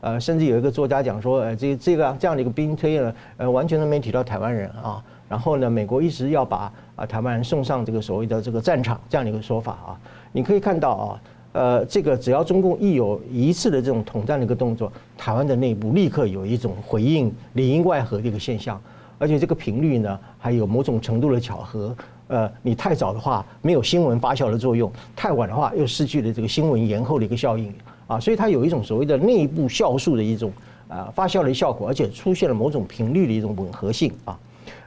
[0.00, 5.02] 呃，甚至有一个作家讲说，呃，这这个这样的一个兵推呢，呃，完全都没提到台湾人啊。
[5.28, 10.00] 然后呢，美国一直要把啊台湾人送上这个所谓的这个战场这样的一个说法啊。
[10.32, 18.80] 你可以看到啊，呃，这个只要中共一有一次的这种统战的一个动作，台湾的内部立刻有一种回应里应外合的一个现象，
[19.18, 21.94] 而且这个频率呢，还有某种程度的巧合。
[22.26, 27.72] 呃，你太早的话没有新闻发酵的作用，太晚的话又失去了这个新闻延后的一个效应。
[28.10, 30.52] 啊，所以它有一种所谓的内部酵素的一种
[30.88, 34.36] 啊发酵的效果，而且出现了某种频率的一种吻合性啊，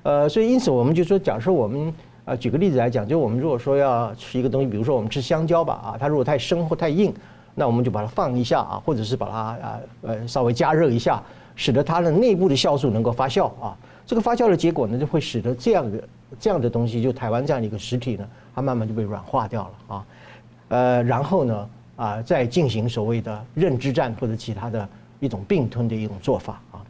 [0.04, 1.94] 呃，所以因此我们就说，假设我们
[2.26, 7.14] 啊举个例子来讲，就我们如果说要吃一个东西，比如说我们吃香蕉吧啊，它如果太生或太硬，
[7.56, 11.24] 那我们就把它放一下啊，或者是把它啊呃稍微加热一下，
[11.56, 13.74] 使得它的内部的酵素能够发酵啊，
[14.06, 16.04] 这个发酵的结果呢，就会使得这样的
[16.38, 20.06] 这样的东西，就台湾这样的一个实体呢，它慢慢就被软化掉了啊，
[20.68, 21.70] 呃，然后呢。
[21.96, 24.88] 啊，在进行所谓的认知战或者其他的
[25.20, 26.82] 一种并吞的一种做法啊，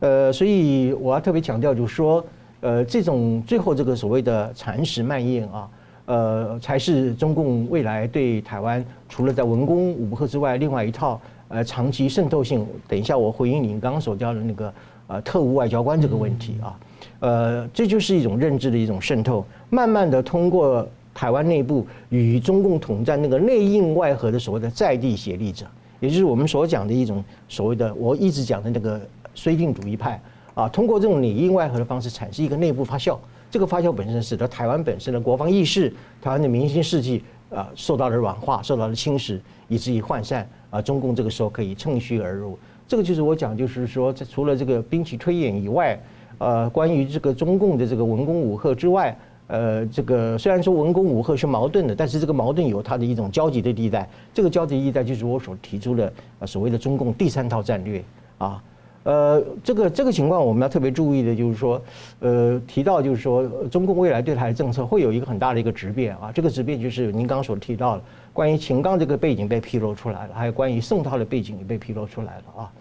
[0.00, 2.24] 呃，所以我要特别强调，就是说，
[2.60, 5.68] 呃，这种最后这个所谓的蚕食蔓延啊，
[6.06, 12.66] 呃，才是中共未来对台湾除了在文攻武克之外，另外一套呃长期渗透性。
[12.88, 14.74] 等一下我回应您刚刚所讲的那个
[15.06, 16.78] 呃特务外交官这个问题啊，
[17.20, 20.88] 呃，这就是一种认知的一种渗透，慢慢的通过。
[21.16, 25.64] 台湾内部与中共统战那个内应外合的所谓的在地协力者，
[25.98, 29.00] 也就是我们所讲的一种所谓的我一直讲的那个
[29.34, 30.20] 绥靖主义派
[30.52, 33.16] 啊，通过这种里应外合的方式产生一个内部发酵，
[33.50, 35.88] 这个发酵本身使得台湾本身的国防意识、
[36.20, 42.58] 台湾的民心士气啊受到了软化、受到了侵蚀，以至于涣散啊，中共这个时候可以趁虚而入。
[42.86, 45.98] 这个就是我讲，就是说，除了这个兵棋推演以外，
[46.36, 49.18] 呃，关于这个中共的这个文攻武赫之外。
[49.48, 54.08] 呃，这个虽然说文攻武赫是矛盾的，但是这个矛盾有它的一种交集的地带。
[54.34, 58.02] 这个交集地带就是我所提出的呃所谓的中共第三套战略
[58.38, 58.62] 啊。
[59.04, 61.80] 呃，这个这个情况我们要特别注意的就是说，
[62.18, 66.32] 呃，提到就是说中共未来对台政策会有一个很大的一个质变啊。
[66.34, 72.72] 这个质变就是您刚刚所提到的，关于秦刚这个背景被披露出来了，还有关于宋涛的背景也被披露出来了啊。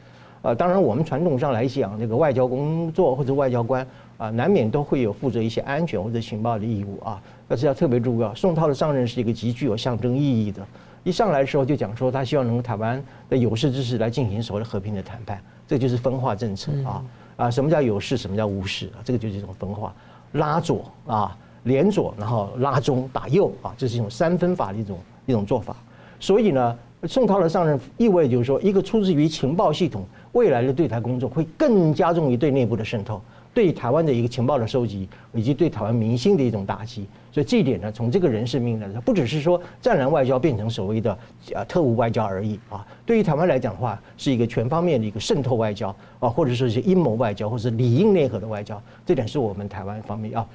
[0.45, 3.86] 呃，当然我们传统上来讲，这个外交工作或者外交官。
[4.17, 8.31] 啊，难免都会有负责一些安全或者情报的义务啊，但是要特别注意啊。
[8.34, 10.65] 宋涛的上任是一个极具有象征意义的，
[11.03, 17.03] 一上来的时候就讲说他希望能够台湾的有识之士来进行所谓的和平的谈判，这就是分化政策啊
[17.36, 19.03] 啊，什么叫有识，什么叫无识啊？
[19.03, 19.93] 这个就是一种分化，
[20.31, 25.75] 拉左啊，连左，然后拉中打右啊，这是一种三分法的一种一种做法。
[26.21, 30.05] 所以呢，宋涛的上任意味就是说，一个出自于情报系统
[30.36, 33.21] 未来的对台工作会更加重于对内部的渗透。
[33.54, 41.17] 对台湾的一个情报的收集，以及对台湾民心的一种打击，所以这一点呢，从这个人事命令来说，不只是说战狼外交变成所谓的
[41.54, 42.86] 啊特务外交而已啊。
[43.06, 50.45] 对于台湾来讲的话，是一个全方面的一个渗透外交啊，或者说是阴谋外交，或者是里应内合的外交，这点是我们台湾方面要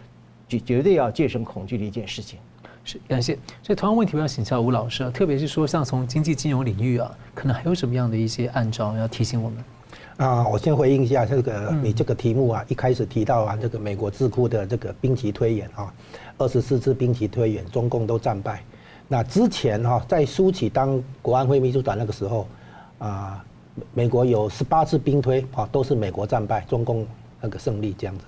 [0.46, 2.38] 绝绝对要戒慎恐惧的一件事情。
[2.90, 3.34] 是，感谢。
[3.62, 9.64] 所以同样问题，我要请教吴老师啊，特别是说像从经济金融领域啊，可能还有什么样的一些暗招要提醒我们？
[10.16, 15.92] 啊，我先回应一下这个你这个题目啊，一开始提到啊，这个美国智库的这个兵棋推演啊，
[16.36, 18.60] 二十四次兵棋推演，中共都战败。
[19.06, 22.48] 那之前哈，在苏起当国安会秘书长那个时候
[22.98, 23.44] 啊，
[23.94, 27.06] 美国有十八次兵推啊，都是美国战败，中共
[27.40, 28.24] 那个胜利这样子。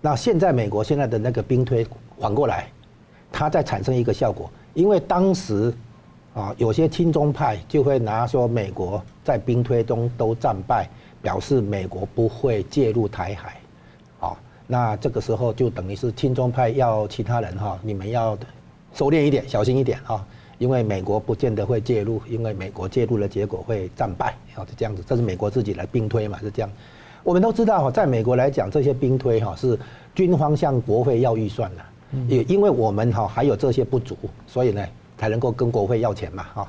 [0.00, 1.84] 那现在美国现在的那个兵推
[2.20, 2.68] 反过来，
[3.32, 5.74] 它在产生一个效果，因为当时
[6.34, 10.88] 啊，有些亲中派就会拿说美国在兵推中都战败。
[11.20, 13.56] 表示美国不会介入台海，
[14.20, 14.38] 啊，
[14.68, 18.38] 那这个时候就等于是亲中派要其他人哈，你们要
[18.94, 20.24] 收敛一点，小心一点啊，
[20.58, 26.70] 因为美国不见得会介入，因为美国介入的结果会战败，啊，是这样子，这是美国自己来兵推嘛，是这样。
[27.24, 29.76] 我们都知道哈，在美国来讲，这些兵推哈是
[30.14, 31.82] 军方向国会要预算的，
[32.28, 34.16] 也因为我们哈还有这些不足，
[34.46, 34.84] 所以呢
[35.16, 36.68] 才能够跟国会要钱嘛，哈。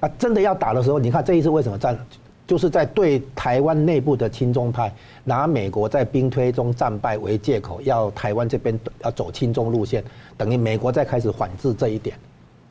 [0.00, 1.98] 那真的要打的时候，你看这一次为什么战？
[2.46, 10.02] 就是在对台湾内部的亲中派拿美国在兵推中战败为借口，要台湾这边要走亲中路线，
[10.36, 12.16] 等于美国在开始反制这一点。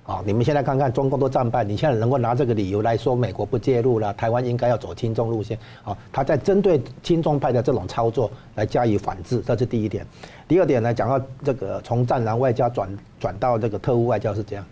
[0.10, 5.56] 啊，你们现在看看中共都战败，你现在能够拿这个理由来说美国不介入了，台湾应该要走亲中路线。
[5.84, 10.04] 啊，他在针对亲中派的这种操作来加以反制，这是第一点。
[10.48, 14.66] 第二点呢，讲到这个从战狼外交转转到这个特务外交是这样，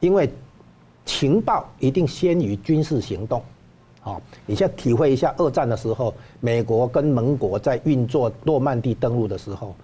[0.00, 0.26] 因为
[1.04, 3.42] 情报一定先于军事行动。
[4.00, 9.74] 好，你先体会一下二战的时候，美国跟盟国在运作诺曼底登陆的时候，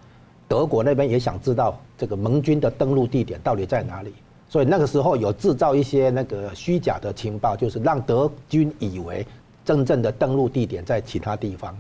[0.48, 4.14] 德国那边也想知道这个盟军的登陆地点到底在哪里，
[4.54, 9.26] 所以那个时候有制造一些那个虚假的情报，就是让德军以为
[9.64, 11.76] 真正的登陆地点在其他地方，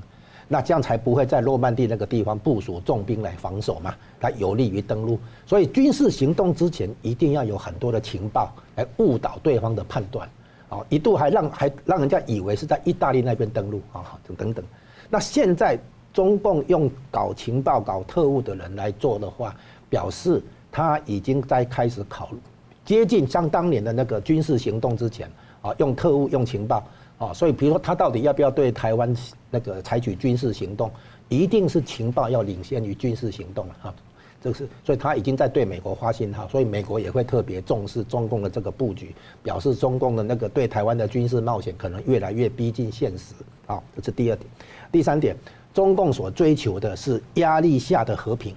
[0.48, 5.16] 那这样才不会在诺曼底那个地方部署重兵来防守嘛，它有利于登陆。
[5.46, 10.28] 所以军事行动之前一定要有很多的情报来误导对方的判断，
[10.68, 14.64] 啊，一度还让还让人家以为是在意大利那边登陆啊，等等。
[15.08, 15.78] 那现在
[16.12, 19.54] 中共用搞情报、搞特务的人来做的话，
[19.88, 22.38] 表示他已经在开始考虑
[22.84, 25.30] 接近像当年的那个军事行动之前
[25.62, 26.84] 啊，用特务、用情报。
[27.16, 29.16] 啊，所以比如说他到底要不要对台湾
[29.48, 30.90] 那个采取军事行动，
[31.28, 33.94] 一定是情报要领先于军事行动了哈，
[34.42, 43.32] 这是，所以他已经在对美国发信号，所以美国也会特别重视中共的这个布局，表示中共的那个对台湾的军事冒险可能越来越逼近现实。
[43.64, 44.50] 好，这是第二点，
[44.90, 45.36] 第三点，
[45.72, 48.56] 中共所追求的是压力下的和平，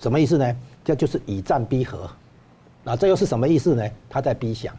[0.00, 0.56] 什么意思呢？
[0.82, 2.10] 这就是以战逼和，
[2.88, 3.84] 那这又是什么意思呢？
[4.08, 4.74] 他在逼降，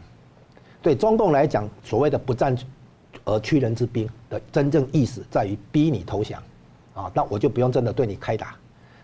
[0.82, 2.58] 对中共来讲，所谓的不战。
[3.26, 6.42] 而屈人之兵的真正意思在于逼你投降，
[6.96, 8.56] 啊，那我就不用真的对你开打，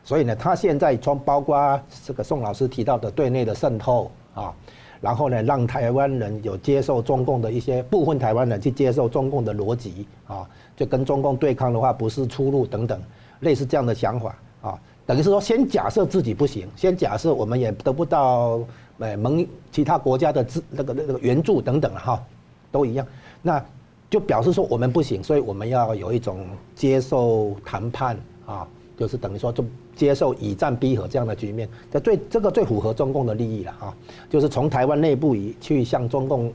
[0.04, 4.54] 所以呢，他现在从包括这个宋老师提到的对内的渗透啊，
[5.02, 13.00] 然后呢，让台湾人有接受中共的一些部分台湾人去接受中共的逻辑啊，就跟中共对抗的话不是出路等等，
[13.41, 18.60] 类似这样的想法啊，等于是说先假设自己不行，先假设我们也得不到
[18.99, 22.23] 呃盟其他国家的资那个那个援助等等了哈，
[22.71, 23.05] 都一样，
[23.41, 23.63] 那。
[24.08, 33.93] 就表示说我们不行，所以我们要有一种接受谈判啊，就是等于说就接受以战逼和这样的局面，这最这个最符合中共的利益了啊，
[34.29, 36.53] 就是从台湾内部以去向中共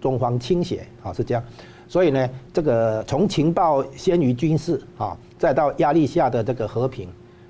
[0.00, 1.44] 中方倾斜啊，是这样，
[1.86, 7.06] 所以呢，这个从情报先于军事啊，再到压力下的这个和平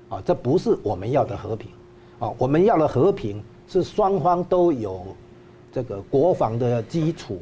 [0.09, 1.71] 啊，这不是我们要的和平
[2.19, 5.05] 啊，我们要的和平是双方都有
[5.71, 7.41] 这个国防的基础。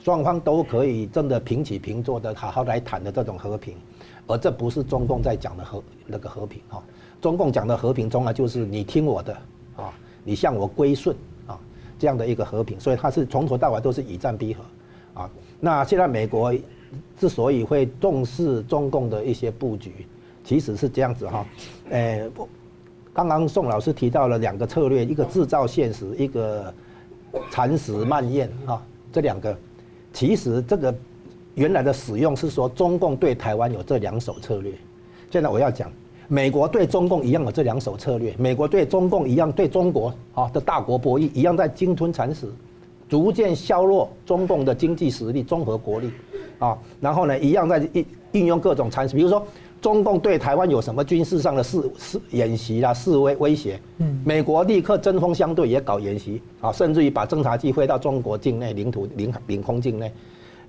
[0.00, 3.76] 双方都可以真的平起平坐的好好来谈的这种和平，
[4.26, 6.82] 而这不是中共在讲的和那个和平哈。
[7.20, 9.32] 中共讲的和平中啊，就是你听我的
[9.76, 9.92] 啊，
[10.24, 11.56] 你向我归顺啊，
[12.00, 12.80] 这样的一个和平。
[12.80, 15.30] 所以它是从头到尾都是以战逼和啊。
[15.60, 16.52] 那现在美国
[17.16, 20.04] 之所以会重视中共的一些布局，
[20.42, 21.46] 其实是这样子哈。
[21.90, 22.28] 诶，
[23.14, 26.72] 刚刚宋老师提到了两个策略，一个制造现实，一个
[27.50, 29.56] 蚕食蔓延哈，这两个。
[30.12, 30.94] 其实这个
[31.54, 34.72] 原来的使用是说，中共对台湾有这两手策略。
[35.30, 35.90] 现在我要讲，
[36.28, 38.34] 美国对中共一样有这两手策略。
[38.38, 42.50] 美国对中共一样，对中国啊的大国博弈一样，在鲸吞蚕食，
[43.10, 46.10] 逐渐削弱中共的经济实力、综合国力
[46.58, 46.78] 啊。
[46.98, 49.46] 然后呢，一样在运运用各种蚕食，比如说
[49.82, 60.10] 中共对台湾有什么军事上的示示演习啦、示威威胁，嗯，美国立刻针锋相对，也搞演习啊，甚至于把侦察机飞到中国境内领土领领空境内。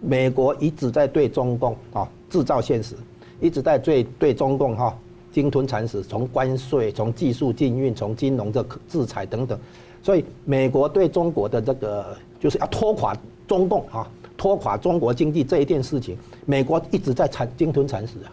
[0.02, 2.96] 美国一直在对中共啊制造现实，
[3.40, 4.98] 一直在对对中共哈
[5.32, 9.58] 鲸吞蚕食，从关税、从技术禁运、从金融的制裁等等。
[10.02, 13.16] 所以美国对中国的这个就是要拖垮
[13.48, 18.32] 中共啊，拖垮中国经济这一件事情，美国一直在蚕鲸吞蚕食啊。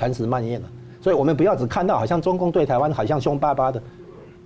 [0.00, 0.66] 蚕食蔓延了，
[1.02, 3.82] 所以我们不要只看到好像中共对台湾好像凶巴巴的，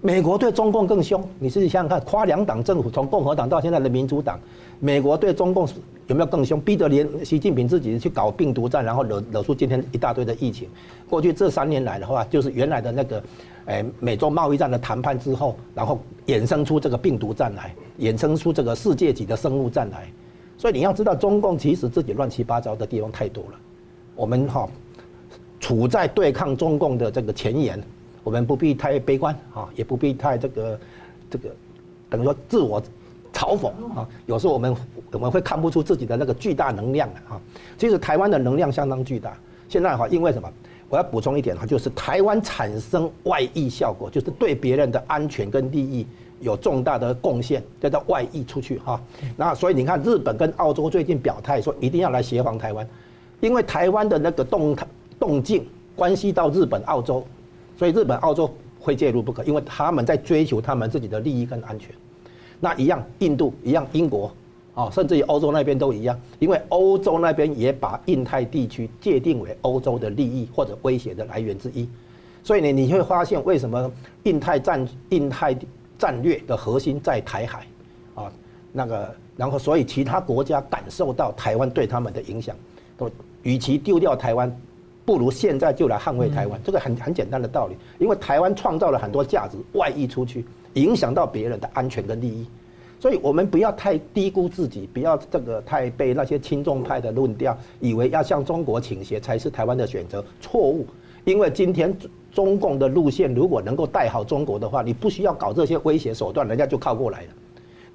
[0.00, 1.22] 美国对中共更凶。
[1.38, 4.36] 你自己想想看，跨两党政府从共和党到现在的民主党，
[4.80, 5.64] 美国对中共
[6.08, 6.60] 有没有更凶？
[6.60, 10.68] 逼得连习近平自己去搞病毒战，然后惹惹出今天一大堆的疫情。
[11.08, 13.22] 过去这三年来的话，就是原来的那个，
[13.66, 20.10] 诶，美洲贸易战的谈判之后，然后衍生出这个病毒战来，衍生出这个世界级的生物战来。
[20.58, 23.58] 所以你要知道，中共其实自己乱七八糟的地方太多了。
[24.16, 24.68] 我们哈。
[25.60, 27.82] 处在对抗中共的这个前沿，
[28.22, 30.80] 我们不必太悲观啊，也不必太这个
[31.30, 31.48] 这个
[32.10, 32.82] 等于说自我
[33.32, 34.06] 嘲讽啊。
[34.26, 34.76] 有时候我们
[35.12, 37.40] 我们会看不出自己的那个巨大能量啊。
[37.78, 39.36] 其实台湾的能量相当巨大。
[39.68, 40.48] 现在哈，因为什么？
[40.90, 46.06] 我要补充一点哈，就是台湾产生外溢效果，就是对别人的安全跟利益
[46.40, 49.00] 有重大的贡献，叫做外溢出去哈。
[49.34, 52.86] 那所以你看，日本跟澳洲最近表态说一定要来协防台湾，
[53.40, 54.86] 因为台湾的那个动态。
[55.24, 57.24] 动静关系到日本、澳洲，
[57.78, 61.94] 所以日本、澳洲会介入不可，因为他们在追求他们自己的利益跟安全。
[62.60, 64.30] 那一样，印度一样，英国
[64.74, 71.88] 啊，甚至于欧洲那边都一样，因为欧洲那边也把印太地区界定为欧洲的利益或者威胁的来源之一。
[72.42, 73.90] 所以呢，你会发现为什么
[74.24, 75.56] 印太战、印太
[75.98, 77.66] 战略的核心在台海
[78.14, 78.30] 啊？
[78.72, 82.54] 那个，然后所以其他国家感受到台湾对他们的影响，
[82.98, 83.10] 都
[83.42, 84.54] 与其丢掉台湾。
[85.04, 87.76] 不如现在就来捍卫台湾，这个很很简单的道理。
[87.98, 90.44] 因为台湾创造了很多价值，外溢出去，
[90.74, 92.46] 影响到别人的安全跟利益。
[92.98, 100.86] 所以我们不要太低估自己，不要这个太被那些亲中派的论调，以为要向中国倾斜才是台湾的选择，错误。
[101.24, 101.94] 因为今天
[102.32, 107.28] 中共的路线如果能够带好中国的话，你不需要搞这些威胁手段，人家就靠过来了。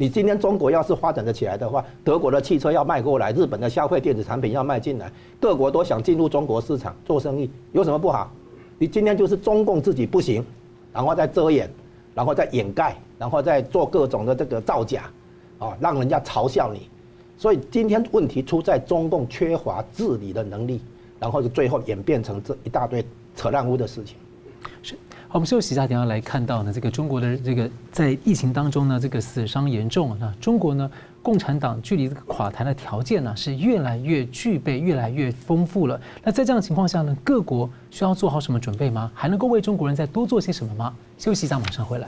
[0.01, 8.31] 你今天中国要是发展得起来的话，德国的汽车要卖过来，日本的消费电子产品要卖进来，各国都想进入中国市场做生意，有什么不好？
[8.77, 10.41] 你今天就是中共自己不行，
[10.93, 11.69] 然后再遮掩，
[12.15, 12.95] 然后再掩盖。
[13.17, 15.11] 然后再做各种的这个造假，
[15.57, 16.89] 啊，让人家嘲笑你，
[17.37, 20.79] 所以今天问题出在中共缺乏治理的能力，
[21.19, 24.15] 然后就最后演变成这一大堆扯烂污的事情。
[25.31, 30.89] 好，我们休息一下，等下来看到呢，这个中国的这个在疫情当中呢，这个死伤严重，啊中国呢，
[31.21, 36.01] 共产党距离这个垮台的条件呢是越来越具备，越来越丰富了。
[36.23, 39.11] 那在这样的情况下呢，各国需要做好什么准备吗？
[39.13, 40.95] 还能够为中国人再多做些什么吗？
[41.19, 42.07] 休息一下，马上回来。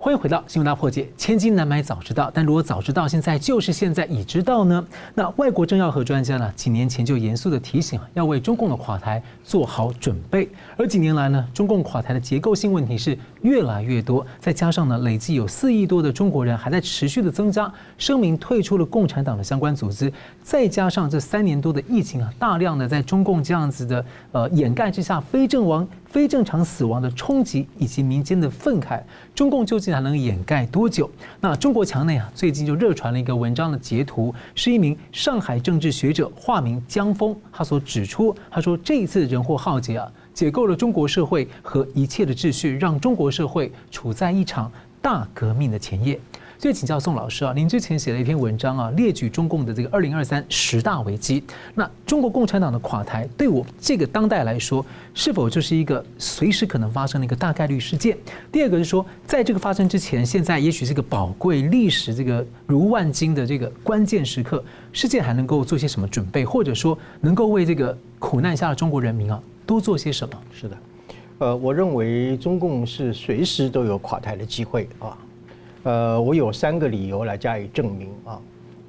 [0.00, 1.08] 欢迎回到新闻大破解。
[1.16, 4.86] 千金难买早知道，但如果早知道，现在就是现在已知道呢？
[5.12, 10.48] 那外国政要和专家呢，几年前就严肃地提醒，要为中共的垮台做好准备。
[10.76, 20.12] 而几年来呢，中共垮台的结构性问题是越来越多，再加上呢，累计有四亿多的中国人还在持续的增加，声明退出了共产党的相关组织，
[20.44, 25.86] 再加上这三年多的疫情啊，大量的在中共这样子的呃掩盖之下，非阵亡。
[26.10, 29.02] 非正常死亡的冲击以及民间的愤慨，
[29.34, 31.10] 中共究竟还能掩盖多久？
[31.40, 46.18] 那中国墙内啊，最近就热传了一个文章的截图，是一名上海政治学者，化名江峰，他所指出，他说这一次人祸浩劫啊，解构了中国社会和一切的秩序，让中国社会处在一场大革命的前夜。
[46.60, 51.40] 所以请教宋老师啊，您之前写了一篇文章啊，列举中共的这个二零二三十大危机。
[51.72, 54.84] 那中国共产党的垮台，对我这个当代来说，
[55.14, 58.18] 是否就是一个随时可能发生的一个大概率事件？
[58.50, 70.34] 第二个是说，在这个发生之前，现在也许是个宝贵历史这个如万金的这个关键时刻，世界还能够做些什么准备，或者说能够为这个苦难下的中国人民啊多做些什么？
[70.52, 70.76] 是的，
[71.38, 75.16] 呃，我认为中共是随时都有垮台的机会啊。
[75.88, 78.38] 呃，我有三个理由来加以证明啊。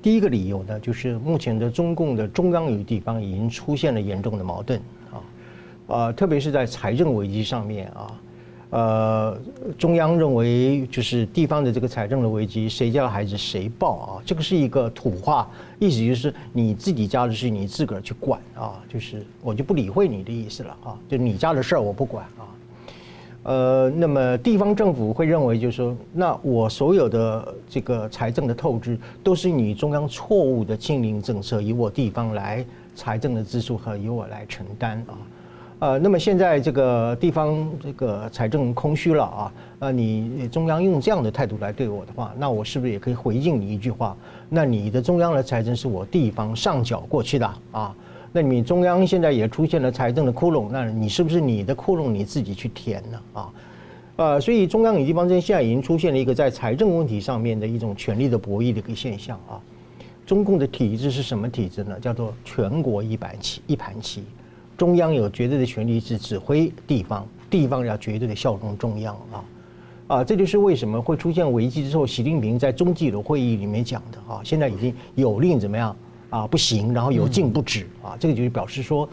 [0.01, 4.77] 第一个理由呢，就是目前的中共的中央与地方已经出现了严重的矛盾
[5.09, 5.23] 啊，
[5.87, 8.21] 呃，特别是在财政危机上面啊，
[8.71, 9.41] 呃，
[9.77, 22.43] 中央认为就是地方的这个财政的危机，谁家的孩子谁抱啊，这个是一个土话，意思就是你自己家的事你自个儿去管啊，就是我就不理会你的意思了啊，就你家的事儿我不管啊。
[23.49, 35.17] 呃，那么地方政府会认为，就是说，那我所有的这个财政的透支，都是你中央错误的清零政策，由我地方来财政的支出和由我来承担啊。
[35.79, 44.15] 呃，那么现在这个地方这个财政空虚了啊，呃，你中央用这样的态度来对我的话，那我是不是也可以回应你一句话？
[44.47, 47.95] 那你的中央的财政是我地方上缴过去的啊？
[48.31, 53.21] 那你中央现在也出现了财政的窟窿，那你是不是你的窟窿你自己去填呢？
[53.33, 53.49] 啊，
[54.17, 59.59] 呃，所以中央与地方之间现在已经出现了一个在财政问题上面的一种权力的博弈的一个现象啊。
[60.27, 61.99] 中共的体制是什么体制呢？
[61.99, 64.23] 叫做全国一盘棋，一盘棋，
[64.77, 69.43] 中央有绝对的权力是指挥地方，地方要绝对的效忠中央啊。
[70.05, 75.95] 啊，这就是为什么会出现危机之后，习近平在中纪委会议里面讲的啊，现在已经有令怎么样？
[76.29, 79.07] 啊，不行，然后有禁不止啊，这个就是表示说，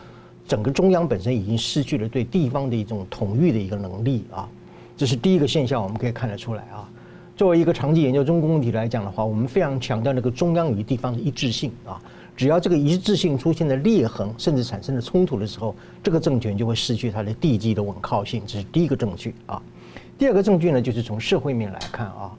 [0.47, 4.49] 整个中央本身已经失去了对地方的一种统御的一个能力啊，
[4.97, 6.89] 这是第一个现象，我们可以看得出来啊。
[7.37, 12.01] 作为一个长期研究中共问题来讲的话，我们非常强调那个中央与地方的一致性啊，
[12.37, 19.62] 只要这个一致性出现了裂痕，甚至产生了冲突的时候，这个政权就会失去它的地基的稳靠性，这是第一个证据啊。
[20.19, 22.33] 第二个证据呢，就是从社会面来看啊。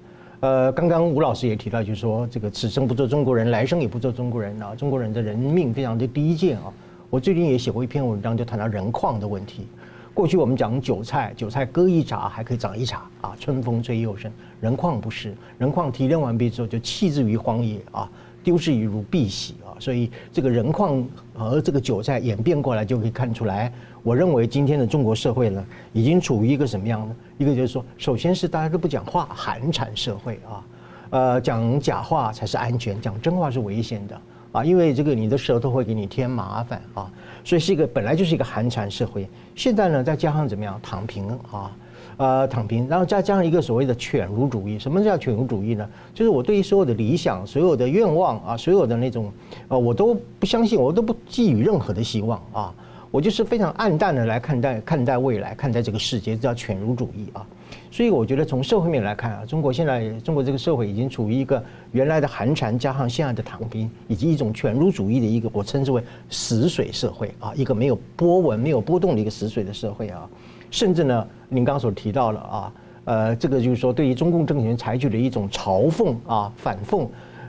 [0.48, 4.74] 呃，刚刚吴老师也提到，就是说这个此生不做中国人，来生也不做中国人啊。
[4.74, 6.72] 中国人的人命非常的低贱啊。
[7.10, 9.68] 我最近也写过一篇文章，就谈到人矿的问题。
[10.14, 14.32] 过去我们讲韭菜，韭菜割一茬还可以长一茬啊，春风吹又生。
[14.62, 18.10] 人矿不是，人矿提炼完毕之后就弃置于荒野啊，
[18.42, 19.76] 丢之于如敝屣啊。
[19.80, 23.70] 所以这个人矿和这个韭菜演变过来，就可以看出来。
[24.08, 27.14] 我认为今天的中国社会呢，已经处于一个什么样呢？
[27.38, 30.64] 一个就是说，首先是大家都不讲话，寒蝉社会啊，
[31.10, 34.18] 呃，讲假话才是安全，讲真话是危险的
[34.54, 37.12] 啊，因为这个你的舌头会给你添麻烦啊，
[37.44, 39.28] 所以是一个本来就是一个寒蝉社会。
[39.56, 41.76] 现在呢，再加上怎么样，躺平啊，
[42.16, 44.80] 呃，躺平，然后再加上一个所谓的犬儒主义。
[44.80, 45.86] 什么叫犬儒主义呢？
[46.14, 49.30] 就是我对于所有的理想、所有的愿望啊，所有的那种，
[49.68, 52.74] 呃，我都不相信，我都不寄予任何的希望啊。
[53.18, 57.44] 我就是非常暗淡的来看待看待未来，看待这个世界，这叫犬儒主义啊。
[57.90, 61.64] 所以我觉得从社会面来看啊，中国现在中国这个社会已经处于一个
[61.94, 66.00] 原来的寒蝉加上现在的躺平，以及一种犬儒主义的一个我称之为
[66.30, 70.30] 死水社会啊，一个没有波纹、没有波动的一个死水的社会啊。
[70.70, 72.74] 甚至呢，您刚刚所提到了啊，
[73.06, 77.08] 呃，这个就是说对于中共政权采取的一种嘲讽啊、反讽。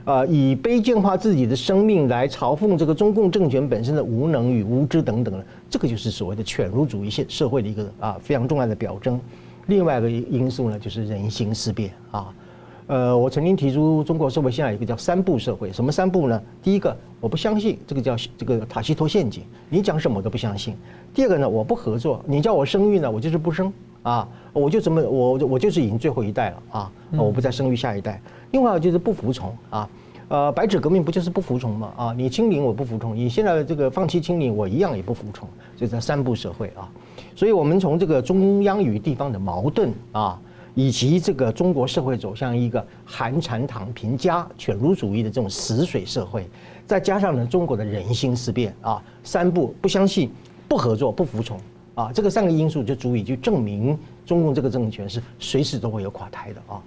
[0.09, 9.21] 啊，以卑贱化自己的生命来嘲讽这个中共政权本身的无能与无知等等的，这个就是所谓的犬儒主义现社会的一个啊非常重要的表征。
[9.67, 12.33] 另外一个因素呢，就是人心思变啊。
[12.87, 16.41] 呃，我曾经提出中国社会现在有一个叫三步社会，什么三步呢？
[16.63, 20.73] 第一个，我不相信，这个叫这个塔西佗陷阱，你讲什么我都不相信。
[21.13, 28.19] 第二个呢，我不合作，你叫我生育呢，我就是不生啊，我就怎么我我就是已经最后一代了啊，我不再生育下一代。
[28.51, 29.89] 另外就是不服从啊。
[30.29, 31.91] 呃，白纸革命不就是不服从吗？
[31.97, 36.87] 啊，你清零我不服从，你现在这个放弃清零，我一样也不服从，就在三不社会啊。
[37.35, 40.39] 所以，我们从这个中央与地方的矛盾啊，
[40.75, 46.47] 以及这个中国社会走向一个寒蝉躺平加犬儒主义的这种死水社会，
[46.85, 50.31] 再加上呢中国的人心思变啊，三不不相信、
[50.67, 51.59] 不合作、不服从
[51.95, 53.97] 啊，这个三个因素就足以去证明
[54.27, 56.79] 中共这个政权是随时都会有垮台的啊。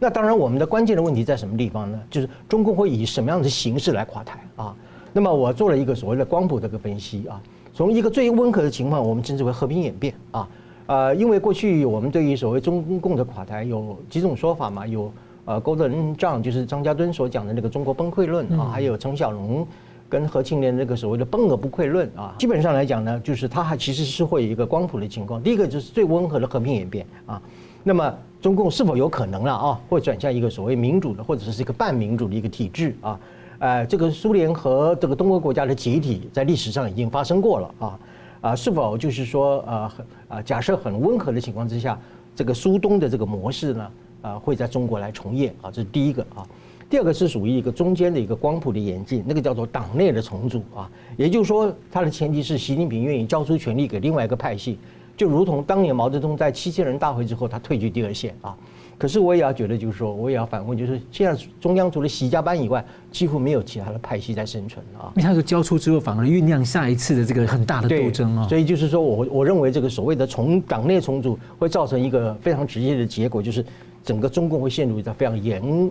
[0.00, 2.00] 那当然，我们的关键的问题在什么地方呢？
[2.08, 4.74] 就是中共会以什么样的形式来垮台啊？
[5.12, 7.40] 那么我做了一个所谓的光谱的一个分析啊，
[7.74, 10.48] 从一个最温和的情况，我们称之为和平演变啊。
[10.86, 15.12] 呃，因为过去我们对于所谓中共的垮台有几种说法嘛，有
[15.44, 19.66] 呃 Golden Dawn 就是张家敦所讲的那个中国崩溃论啊，还有陈小龙
[20.08, 22.36] 跟何庆年那个所谓的崩而不溃论啊。
[22.38, 25.42] 基本上来讲呢，就是它还其实是会有一个光谱的情况。
[25.42, 27.42] 第一个就是最温和的和平演变啊，
[27.82, 28.14] 那么。
[28.40, 29.80] 中共是否有可能了啊？
[29.88, 33.18] 会转向一个所谓民主的，或者是一个半民主的一个体制啊？
[33.58, 37.98] 呃，这个苏联和这个东欧国家的解体在历史上已经发生过了啊
[38.40, 39.92] 啊，是否就是说呃
[40.28, 41.98] 啊假设很温和的情况之下，
[42.36, 43.90] 这个苏东的这个模式呢
[44.22, 45.70] 啊会在中国来重演啊？
[45.72, 46.46] 这是第一个啊。
[46.88, 54.78] 第二个是属于一个中间的一个光谱的演进，那个叫做党内的重组啊，也就是说它的前提是习近平愿意交出权力给另外一个派系。
[55.18, 58.56] 就如同当年毛泽东在七千人大会之后，他退居第二线啊。
[58.96, 65.12] 可是我也要觉得，就是说，我也要反问，就是现在中央除了习家班以外，几乎没有其他的派系在生存啊。
[65.16, 68.46] 因为他说交出之后，反而酝酿下一次的这个很大的斗争啊。
[68.48, 73.64] 所以就是说我我认为这个所谓的从党内重组会造成一个非常直接的结果，就是
[74.04, 75.90] 整个中共会陷入一个非常严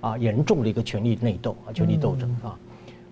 [0.00, 2.54] 啊严重的一个权力内斗啊，权力斗争啊。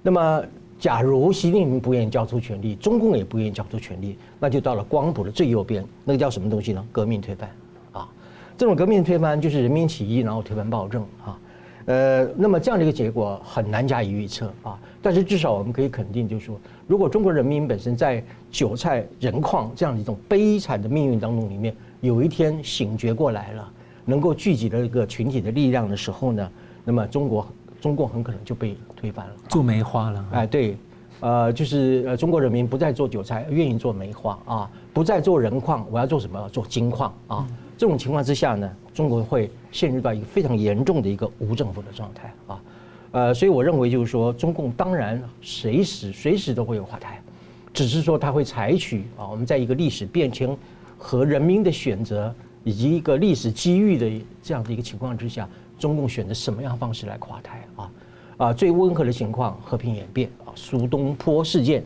[0.02, 0.42] 那么。
[0.78, 6.86] 假如习近平不愿意交出权力，中共也不愿意交出权力，那就到了光谱的最右边，那个叫什么东西呢？
[6.92, 7.50] 革命推翻，
[7.92, 8.06] 啊，
[8.58, 11.38] 这种革命推翻就是人民起义，然后推翻暴政，啊，
[11.86, 23.72] 呃，那么这样的一个结果很难加以预测，啊，但是至少我们可以肯定，就是说，如果中国人民本身在韭菜人矿这样的一种悲惨的命运当中里面，有一天醒觉过来了，
[24.04, 26.50] 能够聚集了一个群体的力量的时候呢，
[26.84, 27.48] 那么中国。
[27.80, 30.24] 中共很可能就被推翻了，做梅花了。
[30.32, 30.76] 哎，对，
[31.20, 36.48] 呃，就是呃，中国人民不再做韭菜，愿意做梅花啊，不再做人矿，我要做什么？
[36.50, 37.46] 做金矿啊。
[37.78, 42.60] 这种情况之下呢，中国会陷入到一个非常严重的一个无政府的状态啊。
[43.12, 47.22] 呃，所以我认为就是说，中共当然随时随时都会有垮台，
[47.72, 50.48] 只是说他会采取啊，我们在一个历史变迁
[50.96, 54.10] 和人民的选择以及一个历史机遇的
[54.42, 55.48] 这样的一个情况之下。
[55.78, 57.90] 中共选择什么样的方式来垮台啊？
[58.38, 60.52] 啊，最温和的情况，和平演变啊。
[60.54, 61.82] 苏东坡事件，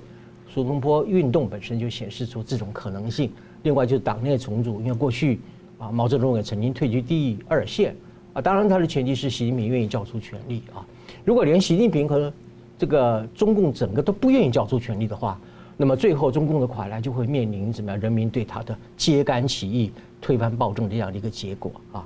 [0.49, 3.31] 苏东坡运动本身就显示出这种可能性。
[3.63, 5.39] 另外就是党内重组，因为过去
[5.79, 7.95] 啊，毛泽东也曾经退居第二线
[8.33, 8.41] 啊。
[8.43, 10.85] 当然，他的前提是习近平愿意交出权力啊。
[11.25, 12.33] 如果连习近平和
[12.79, 15.39] 这个中共整个都不愿意交出权力的话，
[15.77, 18.01] 那么最后中共的垮台就会面临怎么样？
[18.01, 22.05] 人民对他的揭竿起义、推翻暴政这样的一个结果啊。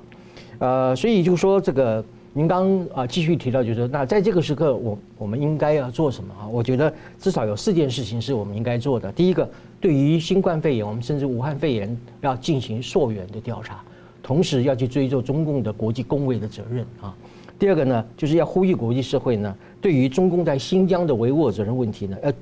[0.59, 2.03] 呃，所以就说，这个
[2.33, 6.47] 您刚啊继续提到，就是说，那在这个时刻，我我们应该要做什么啊？
[6.47, 9.11] 我觉得至少有四件事情是我们应该做的。
[9.11, 9.49] 第一个，
[9.79, 13.81] 对于新冠肺炎，我们甚至武汉肺炎要进行溯源的调查，
[14.21, 17.15] 同时要去追究中共的国际公卫的责任啊。
[17.57, 22.33] 第二个呢，就是要呼吁国际社会呢，对于中共在新疆的维吾尔责任问题呢，要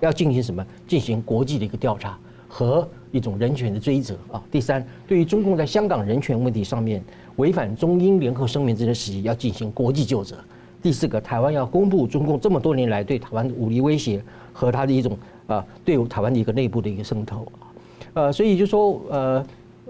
[0.00, 0.64] 要进行什么？
[0.86, 4.40] 进行国际的一个调查和一种人权的追责啊。
[4.52, 7.02] 第三，对于中共在香港人权问题上面。
[7.36, 10.36] 违反中英联合声明这件事情要进行国际究责。
[10.82, 14.20] 第四个，台湾要公布中共这么多年来对台湾的武力威胁
[14.52, 15.16] 和他的一种
[15.46, 17.70] 啊，对台湾的一个内部的一个渗透啊，
[18.14, 19.46] 呃，所以就说呃，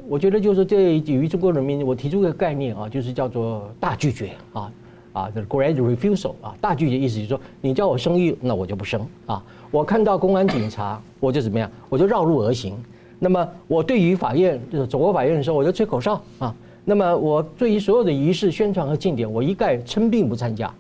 [0.07, 4.70] 我觉得就是对于中国人民，我提出一个概念啊，就是叫做大拒绝啊
[5.14, 9.43] 啊，the great refusal 啊，大拒绝意思就是说，你叫我生育，那我就不生啊。
[9.70, 12.76] 我看到公安警察，我就怎么样，我就绕路而行。
[13.18, 16.55] 那么我对于法院就是走过法院的时候，我就吹口哨啊。
[16.85, 20.72] 那么我对于所有的仪式宣传和庆典，我一概称病不参加。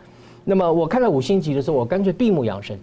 [0.44, 2.78] 那么我看到五星级的时候，我干脆闭目养神，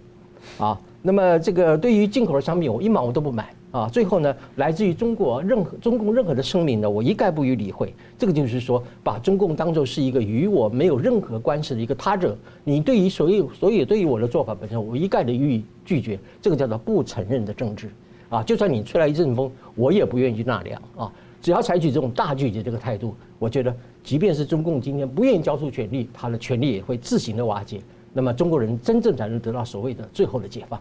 [0.58, 0.80] 啊。
[1.02, 3.88] 那么这个对于进口的商品，我一毛我都不买啊。
[3.88, 7.94] 最后呢，来自于中国任何中共任何的声明呢，我一概不予理会。
[8.18, 12.36] 这个就是说，把中共当作是一个与我没有任何关系的一个他者。
[12.64, 16.18] 你对于所有所有对于我的做法本身，我一概的予以拒绝。
[16.42, 17.88] 这个叫做不承认的政治
[18.28, 18.42] 啊。
[18.42, 21.10] 就算你吹来一阵风，我也不愿意纳凉啊。
[21.42, 23.74] 只要采取这种大拒绝这个态度，我觉得，
[24.04, 27.80] 即便是中共今天不愿意交出权力，他的权力也会自行的瓦解。
[28.12, 30.78] 那么中国人真正才能得到所谓的最后的解放。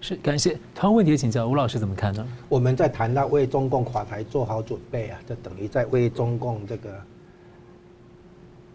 [0.00, 0.58] 是，感谢。
[0.74, 2.26] 同样问题请教吴老师怎么看呢？
[2.48, 6.90] 我们在谈到为中共垮台做好准备啊，就等于在为中共这个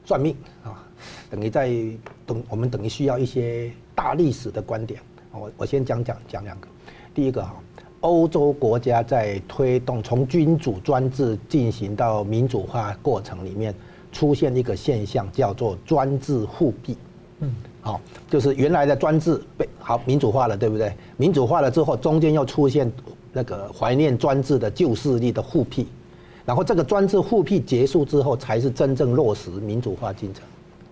[0.06, 0.84] 算命啊，
[1.30, 1.70] 等于在
[2.26, 5.02] 等我们等于需要一些大历史的观点。
[5.32, 6.68] 我我先讲讲讲两个。
[7.14, 7.62] 第一个哈。
[8.02, 13.74] 欧洲国家在推动从君主专制进行到民主化过程里面，
[14.12, 16.96] 出现一个现象，叫做专制互辟。
[17.40, 20.94] 嗯，好，就是原来的专制被好民主化了，对不对？
[21.18, 22.92] 民主化了之后，中间又出现
[23.34, 25.88] 那个怀念专制的旧势力的互辟，
[26.46, 30.44] 然后这个专制互辟结束之后，才是真正落实民主化进程。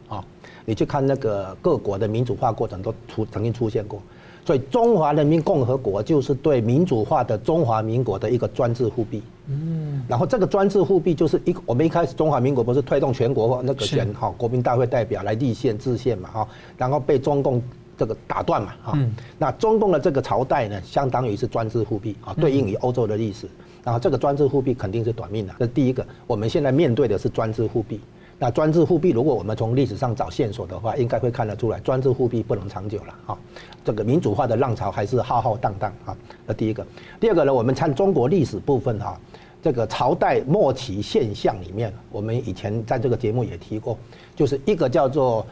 [0.07, 0.23] 好，
[0.65, 4.01] 你去看那个各国的民主化过程，都出曾经出现过。
[4.45, 9.23] 所以中华人民共和国就是对民主化的中华民国的一个专制复辟。
[9.47, 17.61] 嗯，然后这个专制复辟就是一我们一开始中华民国不是推动全国那个选哈国民大会代表来立宪制宪嘛哈，然后被中共
[17.97, 18.99] 这个打断嘛哈。
[19.37, 23.47] 那中共的这个朝代呢，相当于是专制复辟啊，对应于欧洲的历史。
[23.83, 26.05] 然后这个专制复辟肯定是短命的，这是第一个。
[26.25, 27.99] 我们现在面对的是专制复辟。
[28.37, 33.37] 那专制货币，如果我们从历史上找线索的话，应该会看得出来，专制货币不能长久了啊。
[33.85, 36.17] 这个民主化的浪潮还是浩浩荡荡啊。
[36.45, 36.85] 那第一个，
[37.17, 39.17] 第二个呢，我们看中国历史部分哈，
[39.63, 43.97] 这个朝代末期现象里面，我们以前在这个节目也提过，
[44.35, 45.45] 就是一个叫做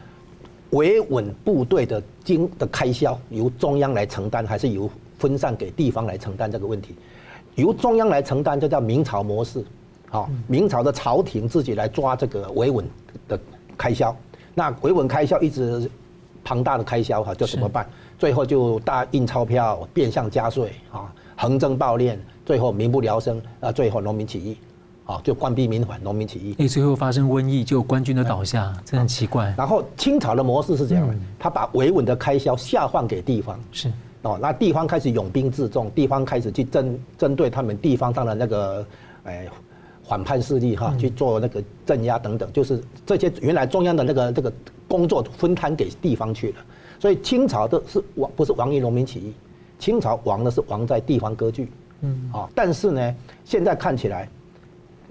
[0.71, 6.93] 维稳部队的经的开销由中央来承担，还是由分散给地方来承担这个问题，
[7.55, 9.63] 由中央来承担，这叫明朝模式。
[10.13, 12.87] 好，明朝的朝廷自己来抓这个维稳
[13.27, 13.39] 的
[13.75, 14.15] 开销，
[14.53, 15.89] 那维稳开销一直
[16.43, 17.83] 庞大的开销哈，就怎么办？
[18.19, 24.57] 最后就大印钞票，变相加税啊，横征暴敛，最后民不聊生啊，最后农民起义，
[25.03, 26.55] 啊，就官逼民反，农民起义。
[26.59, 29.51] 哎，最后发生瘟疫，就官军的倒下，这很奇怪。
[29.57, 33.91] 然后清朝的模式是这样的，他把维稳的开销下放给地方，是
[34.21, 38.85] 哦，那地方开始拥兵自重，地方开始去针针对他们地方上的那个
[39.23, 39.47] 哎。
[40.07, 44.51] 反叛势力哈去做那个镇压等等，就是这些原来中央的那个这个
[44.87, 46.55] 工作分摊给地方去了，
[46.99, 49.33] 所以清朝的是亡不是亡于农民起义，
[49.79, 52.29] 清朝亡的是亡在地方割据，嗯。
[52.33, 54.29] 啊，但是呢，现在看起来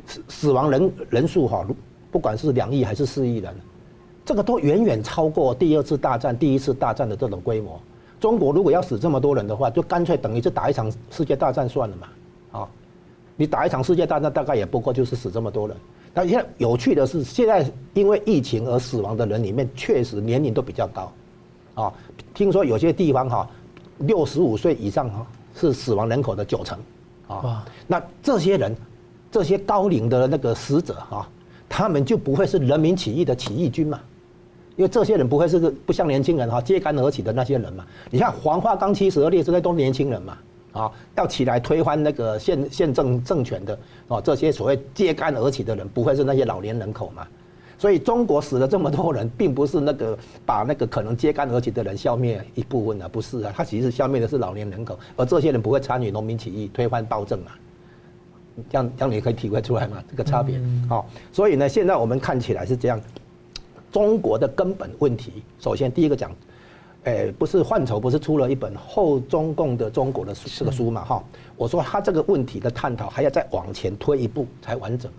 [0.07, 1.67] 死死亡人人数哈，
[2.11, 3.55] 不管是两亿还是四亿人，
[4.27, 7.81] 这个都远远超过第二次大战、第一次大战的这种规模。
[8.21, 12.09] 中国如果要死这么多人的话，就干脆等于是打一场世界大战算了嘛，
[12.61, 12.69] 啊。
[13.43, 15.77] 你打一场世界大战，大概也不过就是死这么多人。
[16.15, 21.13] 但现在有趣的是，现在因为疫情而死亡的人里面，确实年龄都比较高，
[21.75, 21.93] 啊，
[22.33, 23.51] 听说有些地方哈，
[23.99, 25.27] 六十五岁以上哈
[25.57, 26.79] 是死亡人口的九成，
[27.27, 28.77] 啊，那这些人，
[29.29, 31.29] 这些高龄的那个死者哈，
[31.69, 33.99] 他们就不会是人民起义的起义军嘛？
[34.77, 37.85] 因为这些人不会是不像年轻人哈揭竿而起的那些人嘛？
[38.09, 40.39] 你看黄花岗七十二烈士那都是年轻人嘛？
[40.73, 47.27] 啊，要起来推翻那个现现政政权的啊，这些所谓揭竿而起的人，不会是那些老年人口嘛？
[47.79, 50.17] 所以中国死了这么多人，并不是那个
[50.47, 57.59] 把那个可能揭竿而起的人消灭一部分啊，不是啊，他其实消灭的是老年人口，而这些人不会参与农民起义推翻暴政啊？
[58.71, 60.03] 这样这样你可以体会出来吗？
[60.11, 60.61] 这个差别。
[60.89, 63.01] 好，所以呢，现在我们看起来是这样，
[63.91, 66.31] 中国的根本问题，首先第一个讲。
[67.05, 71.05] 哎，不是范畴，不是出了一本后中共的中国的书这个书嘛？
[71.05, 71.25] 哈，
[71.57, 75.11] 我说他这个问题的探讨还要再往前推一步才完整。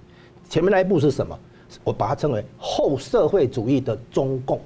[0.47, 1.37] 前面那一步是什么？
[1.83, 4.61] 我把它称为后社会主义的中共。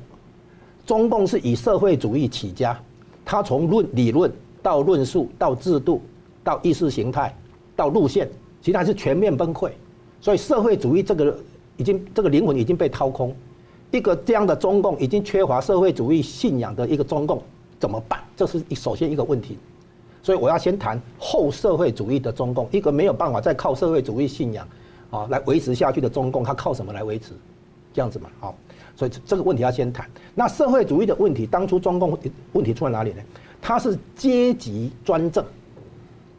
[0.86, 2.80] 中共是以社会主义起家，
[3.26, 6.02] 他从论理论到论述到制度
[6.44, 7.36] 到意识形态
[7.76, 8.30] 到路线，
[8.62, 9.72] 其实还是全面崩溃。
[10.22, 11.40] 所以社会主义这个
[11.78, 13.36] 已经这个灵魂已经被掏空。
[13.92, 17.42] 一个这样的中共已经缺乏社会主义信仰的一个中共
[17.80, 18.20] 怎么办？
[18.36, 19.58] 这是首先一个问题，
[20.22, 24.68] 所以我要先谈后社会主义的中共，一个没有办法再靠社会主义信仰
[25.10, 27.34] 啊来维持下去的中共，它靠什么来维持？
[27.94, 28.56] 这样子嘛，好，
[28.96, 30.08] 所以这个问题要先谈。
[30.36, 32.18] 那社会主义的问题，当初中共
[32.52, 33.22] 问题出在哪里呢？
[33.62, 35.44] 它是阶级专政，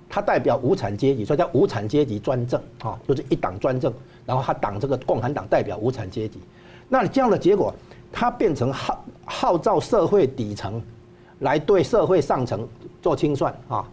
[0.09, 3.92] 它代表无产阶级，所以叫无产阶级专政啊，就是一党专政。
[4.24, 6.38] 然后他党这个共产党代表无产阶级，
[6.89, 7.74] 那这样的结果，
[8.12, 10.82] 他变成号号召社会底层
[11.41, 12.66] 来对社会上层
[13.03, 13.89] 做清算啊，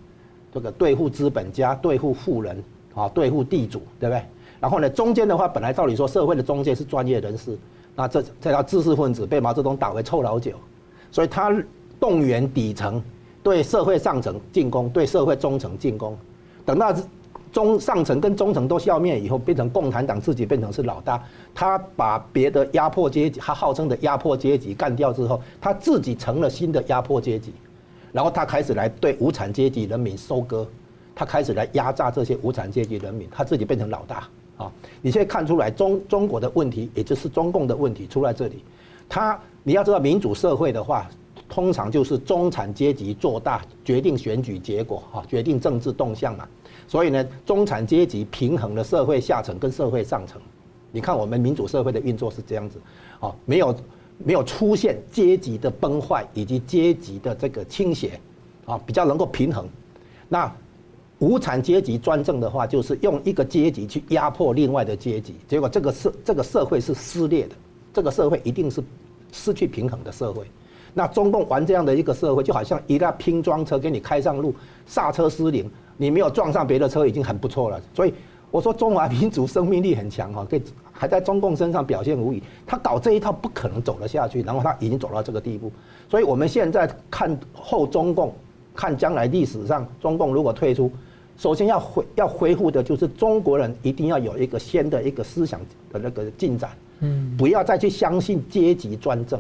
[0.53, 4.23] 这个对付资本家、对付富人啊、对付地主，对不对？
[4.59, 7.57] 然后呢，中间的话，本来照理说社会的中介是专业人士，
[7.95, 10.53] 那这这条知识分子被毛泽东打为臭老九，
[11.11, 11.55] 所以他
[11.99, 13.03] 动员底层。
[13.43, 16.17] 对社会上层进攻，对社会中层进攻，
[16.65, 16.91] 等到
[17.55, 27.53] 中上层跟中层都消灭以后，变成共产党自己变成是老大，他把别的压迫阶级，他号称的压迫阶级干掉之后，他自己成了新的压迫阶级，
[28.11, 30.67] 然后他开始来对无产阶级人民收割，
[31.15, 34.27] 他开始来压榨这些无产阶级人民，他自己变成老大
[34.57, 34.69] 啊！
[35.01, 38.65] 你现在看出来中中国的问题，也就是中共的问题出在这里，
[39.07, 41.09] 他你要知道民主社会的话。
[41.47, 46.47] 通常就是中产阶级做大，决定选举结果，哈，决定政治动向嘛。
[46.87, 50.41] 所以呢，中产阶级平衡了社会下层跟社会上层。
[50.91, 52.79] 你看我们民主社会的运作是这样子，
[53.19, 53.75] 啊，没有
[54.17, 58.19] 没有出现阶级的崩坏以及阶级的这个倾斜，
[58.65, 59.67] 啊，比较能够平衡。
[60.29, 60.49] 那
[61.19, 67.55] 无产阶级专政的话，就是用一个阶级去压迫另外的阶级，结果这个社这个社会是撕裂的，
[67.93, 68.81] 这个社会一定是
[69.31, 70.45] 失去平衡的社会。
[70.97, 74.55] 那中共玩这样的一个社会，就好像一辆拼装车给你开上路，
[74.87, 77.77] 刹车失灵，你没有撞上别的车已经很不错了。
[77.93, 78.13] 所以
[78.49, 80.61] 我说中华民族生命力很强哈，可以
[80.93, 82.41] 还在中共身上表现无遗。
[82.65, 85.69] 他搞这一套不可能走得下去，然后他已经走到这个地步。
[86.09, 88.33] 所以我们现在看后中共，
[88.73, 90.89] 看将来历史上中共如果退出，
[91.35, 95.59] 首先要恢要恢复的就是中国人一定要有一个新的一个思想
[95.91, 96.69] 的那个进展，
[97.01, 99.37] 嗯，不要再去相信阶级专政。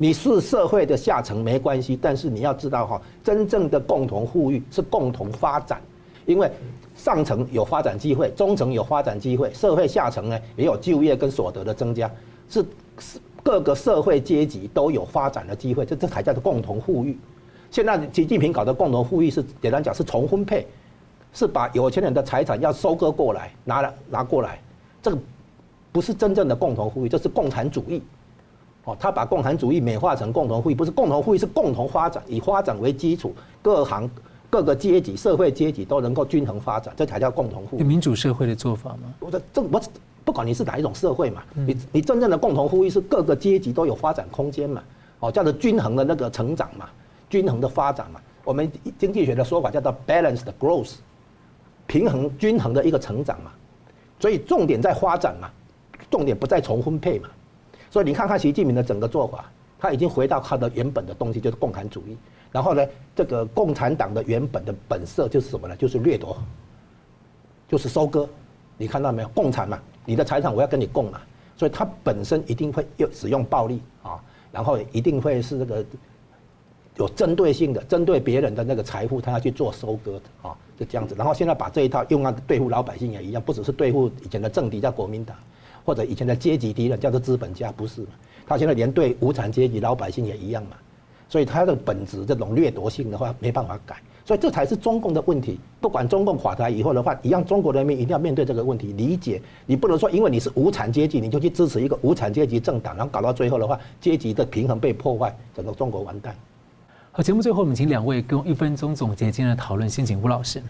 [0.00, 5.80] 你是社会的下层没关系，但是你要知道哈，真正的共同富裕是共同发展，
[6.24, 6.48] 因为
[6.94, 12.08] 上层有发展机会，中层有发展机会，社会下层呢也有就业跟所得的增加，
[12.48, 12.64] 是
[13.00, 17.18] 是各个社会阶级都有发展的机会，这这才叫做共同富裕。
[17.68, 20.64] 现在习近平搞的共同富裕是简单讲是重分配，
[21.32, 24.60] 是把有钱人的财产要收割过来，拿来拿过来，
[25.02, 25.18] 这个
[25.90, 28.00] 不是真正的共同富裕，这是共产主义。
[28.88, 34.10] 哦，他把共产主义美化成共同富裕，不是共同富裕，是共同发展，以发展为基础，各行
[34.48, 37.82] 各个阶级、社会阶级都能够均衡发展，这才叫共同富裕。
[37.82, 39.12] 民主社会的做法吗？
[39.20, 39.78] 我这这我
[40.24, 44.82] 不管你是哪一种社会嘛，你你真正的共同富裕是各个阶级都有发展空间嘛，
[45.20, 46.88] 哦，叫做均衡的那个成长嘛，
[47.28, 48.18] 均衡的发展嘛。
[48.42, 50.94] 我们经济学的说法叫做 balanced growth，
[51.86, 53.50] 平衡均衡的一个成长嘛。
[54.18, 55.50] 所以重点在发展嘛，
[56.10, 57.28] 重点不在重分配嘛。
[57.90, 62.16] 所以你看看习近平的整个做法，他已经回到他的原本的东西，就是共产主义。
[62.50, 65.76] 然后呢，这个共产党的原本的本色就是什么呢？
[65.76, 66.36] 就是掠夺，
[67.68, 68.28] 就是收割。
[68.76, 69.28] 你看到没有？
[69.28, 71.20] 共产嘛，你的财产我要跟你共嘛。
[71.56, 74.22] 所以他本身一定会用使用暴力啊，
[74.52, 75.84] 然后一定会是这个
[76.96, 81.14] 有针对性的，针对别人的那个财富，他要去做收割的啊，就这样子。
[81.18, 85.36] 然后现在把这一套用来对付老百姓也一样，不只是对付以前的政敌叫国民党。
[85.88, 88.08] 或者以前的阶级敌人叫做资本家，不是嘛？
[88.46, 90.76] 他现在连对无产阶级老百姓也一样嘛，
[91.30, 95.58] 所以他的本质这种掠夺性的话没办法改，所以这才是中共的问题。
[95.80, 106.36] 不管中共垮台以后的话，一样中国人民一定要面对这个问题，理解你不能说因为你是无产阶级，你就去支持一个无产阶级政党，然后搞到最后的话，阶级的平衡被破坏，整个中国完蛋。
[107.12, 110.62] 好，节目最后我们请两位跟一分钟总结今天的讨论，先请吴老师。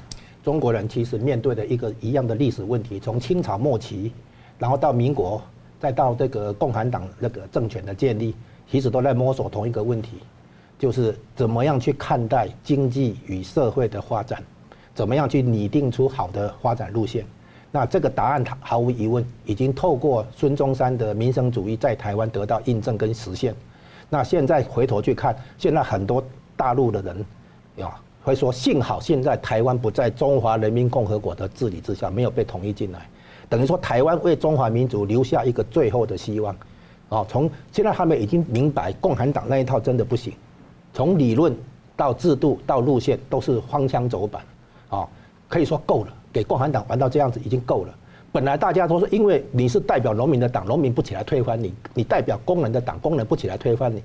[0.44, 4.12] 中国人其实面对的一个一样的历史问题，从清朝末期。
[4.58, 5.40] 然后到民国，
[5.78, 8.34] 再到这个共产党那个政权的建立，
[8.70, 10.18] 其实都在摸索同一个问题，
[10.78, 14.42] 就是怎么样去看待经济与社会的发展，
[14.94, 17.24] 怎么样去拟定出好的发展路线。
[17.70, 23.54] 那这个答案毫无疑问已经透过孙中山的民生主义在台湾得到印证跟实现。
[24.08, 26.24] 那现在回头去看，现在很多
[26.56, 27.24] 大陆的人，
[27.76, 33.06] 呀，会说幸好现在台湾不在中华人民共和国的治理之下，没有被统一进来。
[33.48, 36.54] 等于说，台湾为中华民族留下一个最后的希望，
[37.08, 40.32] 啊，从现在他们已经明白共产党那一套真的不行，
[40.92, 41.56] 从理论
[41.96, 44.42] 到制度到路线都是荒腔走板，
[44.90, 45.08] 啊，
[45.48, 47.94] 可以说够了，给共产党玩到这样子已经够了。
[48.30, 54.02] 本来大家都是因为你是代表农民的党，农民不起来推翻你；你代表工人的党，工人不起来推翻你。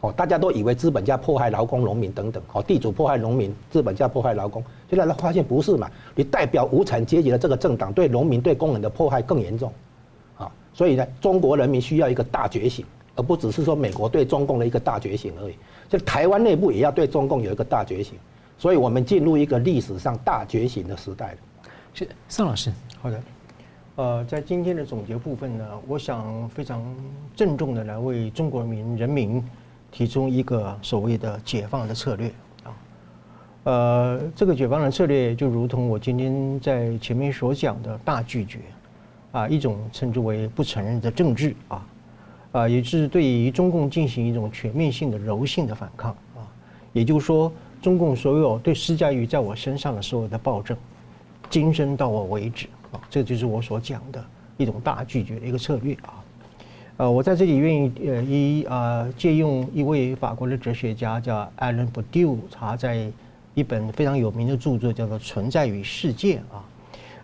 [0.00, 4.62] 哦，大家都以为资本家迫害劳工、农民等等，哦，地主迫害农民，资本家迫害劳工。
[4.90, 5.90] 现在他发现不是嘛？
[6.14, 9.72] 你代表无产阶级的这个政党对农民、对工人的迫害更严重，
[10.36, 12.84] 啊，所以呢，中国人民需要一个大觉醒，
[13.16, 15.54] 而不只是说美国对中共的一个大觉醒而已。
[15.88, 18.18] 就台湾内部也要对中共有一个大觉醒，
[18.58, 21.38] 所以我们进入一个历史上大觉醒的时代了。
[21.94, 23.22] 是宋老师，好的。
[23.96, 26.84] 呃，在今天的总结部分呢，我想非常
[27.36, 29.44] 郑重的来为中国人民人民
[29.94, 32.28] 提出一个所谓的解放的策略
[32.64, 32.74] 啊。
[33.62, 38.58] 呃，这个解放的策略就如同我今天在前面所讲的大拒绝
[39.30, 41.86] 啊，一种称之为不承认的政治啊。
[42.50, 46.42] 啊，也是对于中共进行一种全面性的柔性的反抗啊，
[46.92, 50.76] 也就是说，中共所有对施加于在我身上的所有的暴政，
[51.50, 54.24] 今生到我为止啊，这就是我所讲的
[54.56, 56.22] 一种大拒绝的一个策略啊。
[56.96, 63.10] 呃，我在这里愿意呃一啊借用一位法国的哲学家叫 Alain Badiou，他在
[63.54, 66.64] 一本非常有名的著作叫做《存在与世界》啊。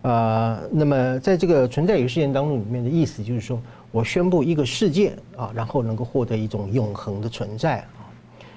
[0.03, 3.61] 呃，那么在这个《存在与世界》当中里面的意思就是说。
[3.93, 8.07] 我宣布一个事件啊，然后能够获得一种永恒的存在啊。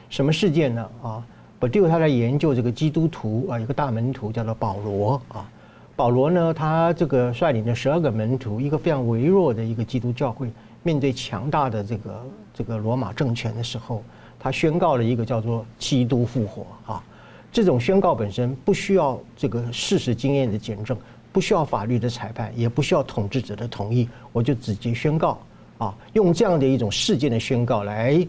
[0.07, 0.87] 什么事件呢？
[1.01, 1.25] 啊，
[1.57, 5.49] 巴迪欧他在研究这个基督徒啊，一个大门徒叫做保罗啊。
[5.95, 10.51] 保罗呢，他这个率领的十二个门徒，一个非常微弱的一个基督教会，
[10.83, 14.03] 面对强大的这个这个罗马政权的时候，
[14.37, 17.03] 他宣告了一个叫做基督复活啊。
[17.51, 20.95] 这种宣告本身不需要这个事实经验的检证。
[21.31, 25.39] 不需要法律的裁判，也不需要统治者的同意，我就直接宣告
[25.79, 28.23] 啊，用这样的一种事件的宣告来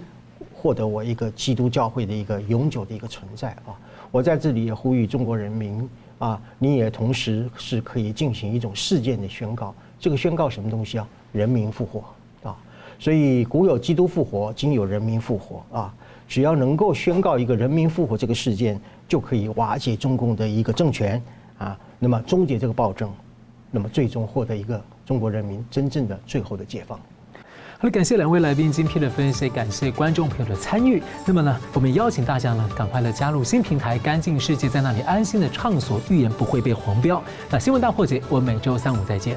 [0.55, 3.77] 获得我一个基督教会的一个永久的一个存在啊！
[4.11, 5.87] 我在这里也呼吁中国人民
[6.19, 9.75] 啊，你也同时是可以进行一种事件的宣告。
[10.01, 11.07] 这个宣告什么东西啊？
[11.31, 12.03] 人民复活！
[12.99, 15.95] 所以古有基督复活，今有人民复活啊！
[16.27, 21.23] 只要能够宣告一个人民复活这个事件，就可以瓦解中共的一个政权
[21.59, 21.79] 啊！
[21.99, 23.13] 那么终结这个暴政，
[23.71, 26.99] 那么最终获得一个中国人民真正的最后的解放。
[27.77, 31.03] 好了，感谢两位来宾精辟的分析，感谢观众朋友的参与。
[31.27, 37.23] 那么呢，我们邀请大家呢，赶快的加入新平台“干净世界”，在那里安心的畅所欲言，不会被黄标。
[37.51, 39.37] 那新闻大破解，我每周三五再见。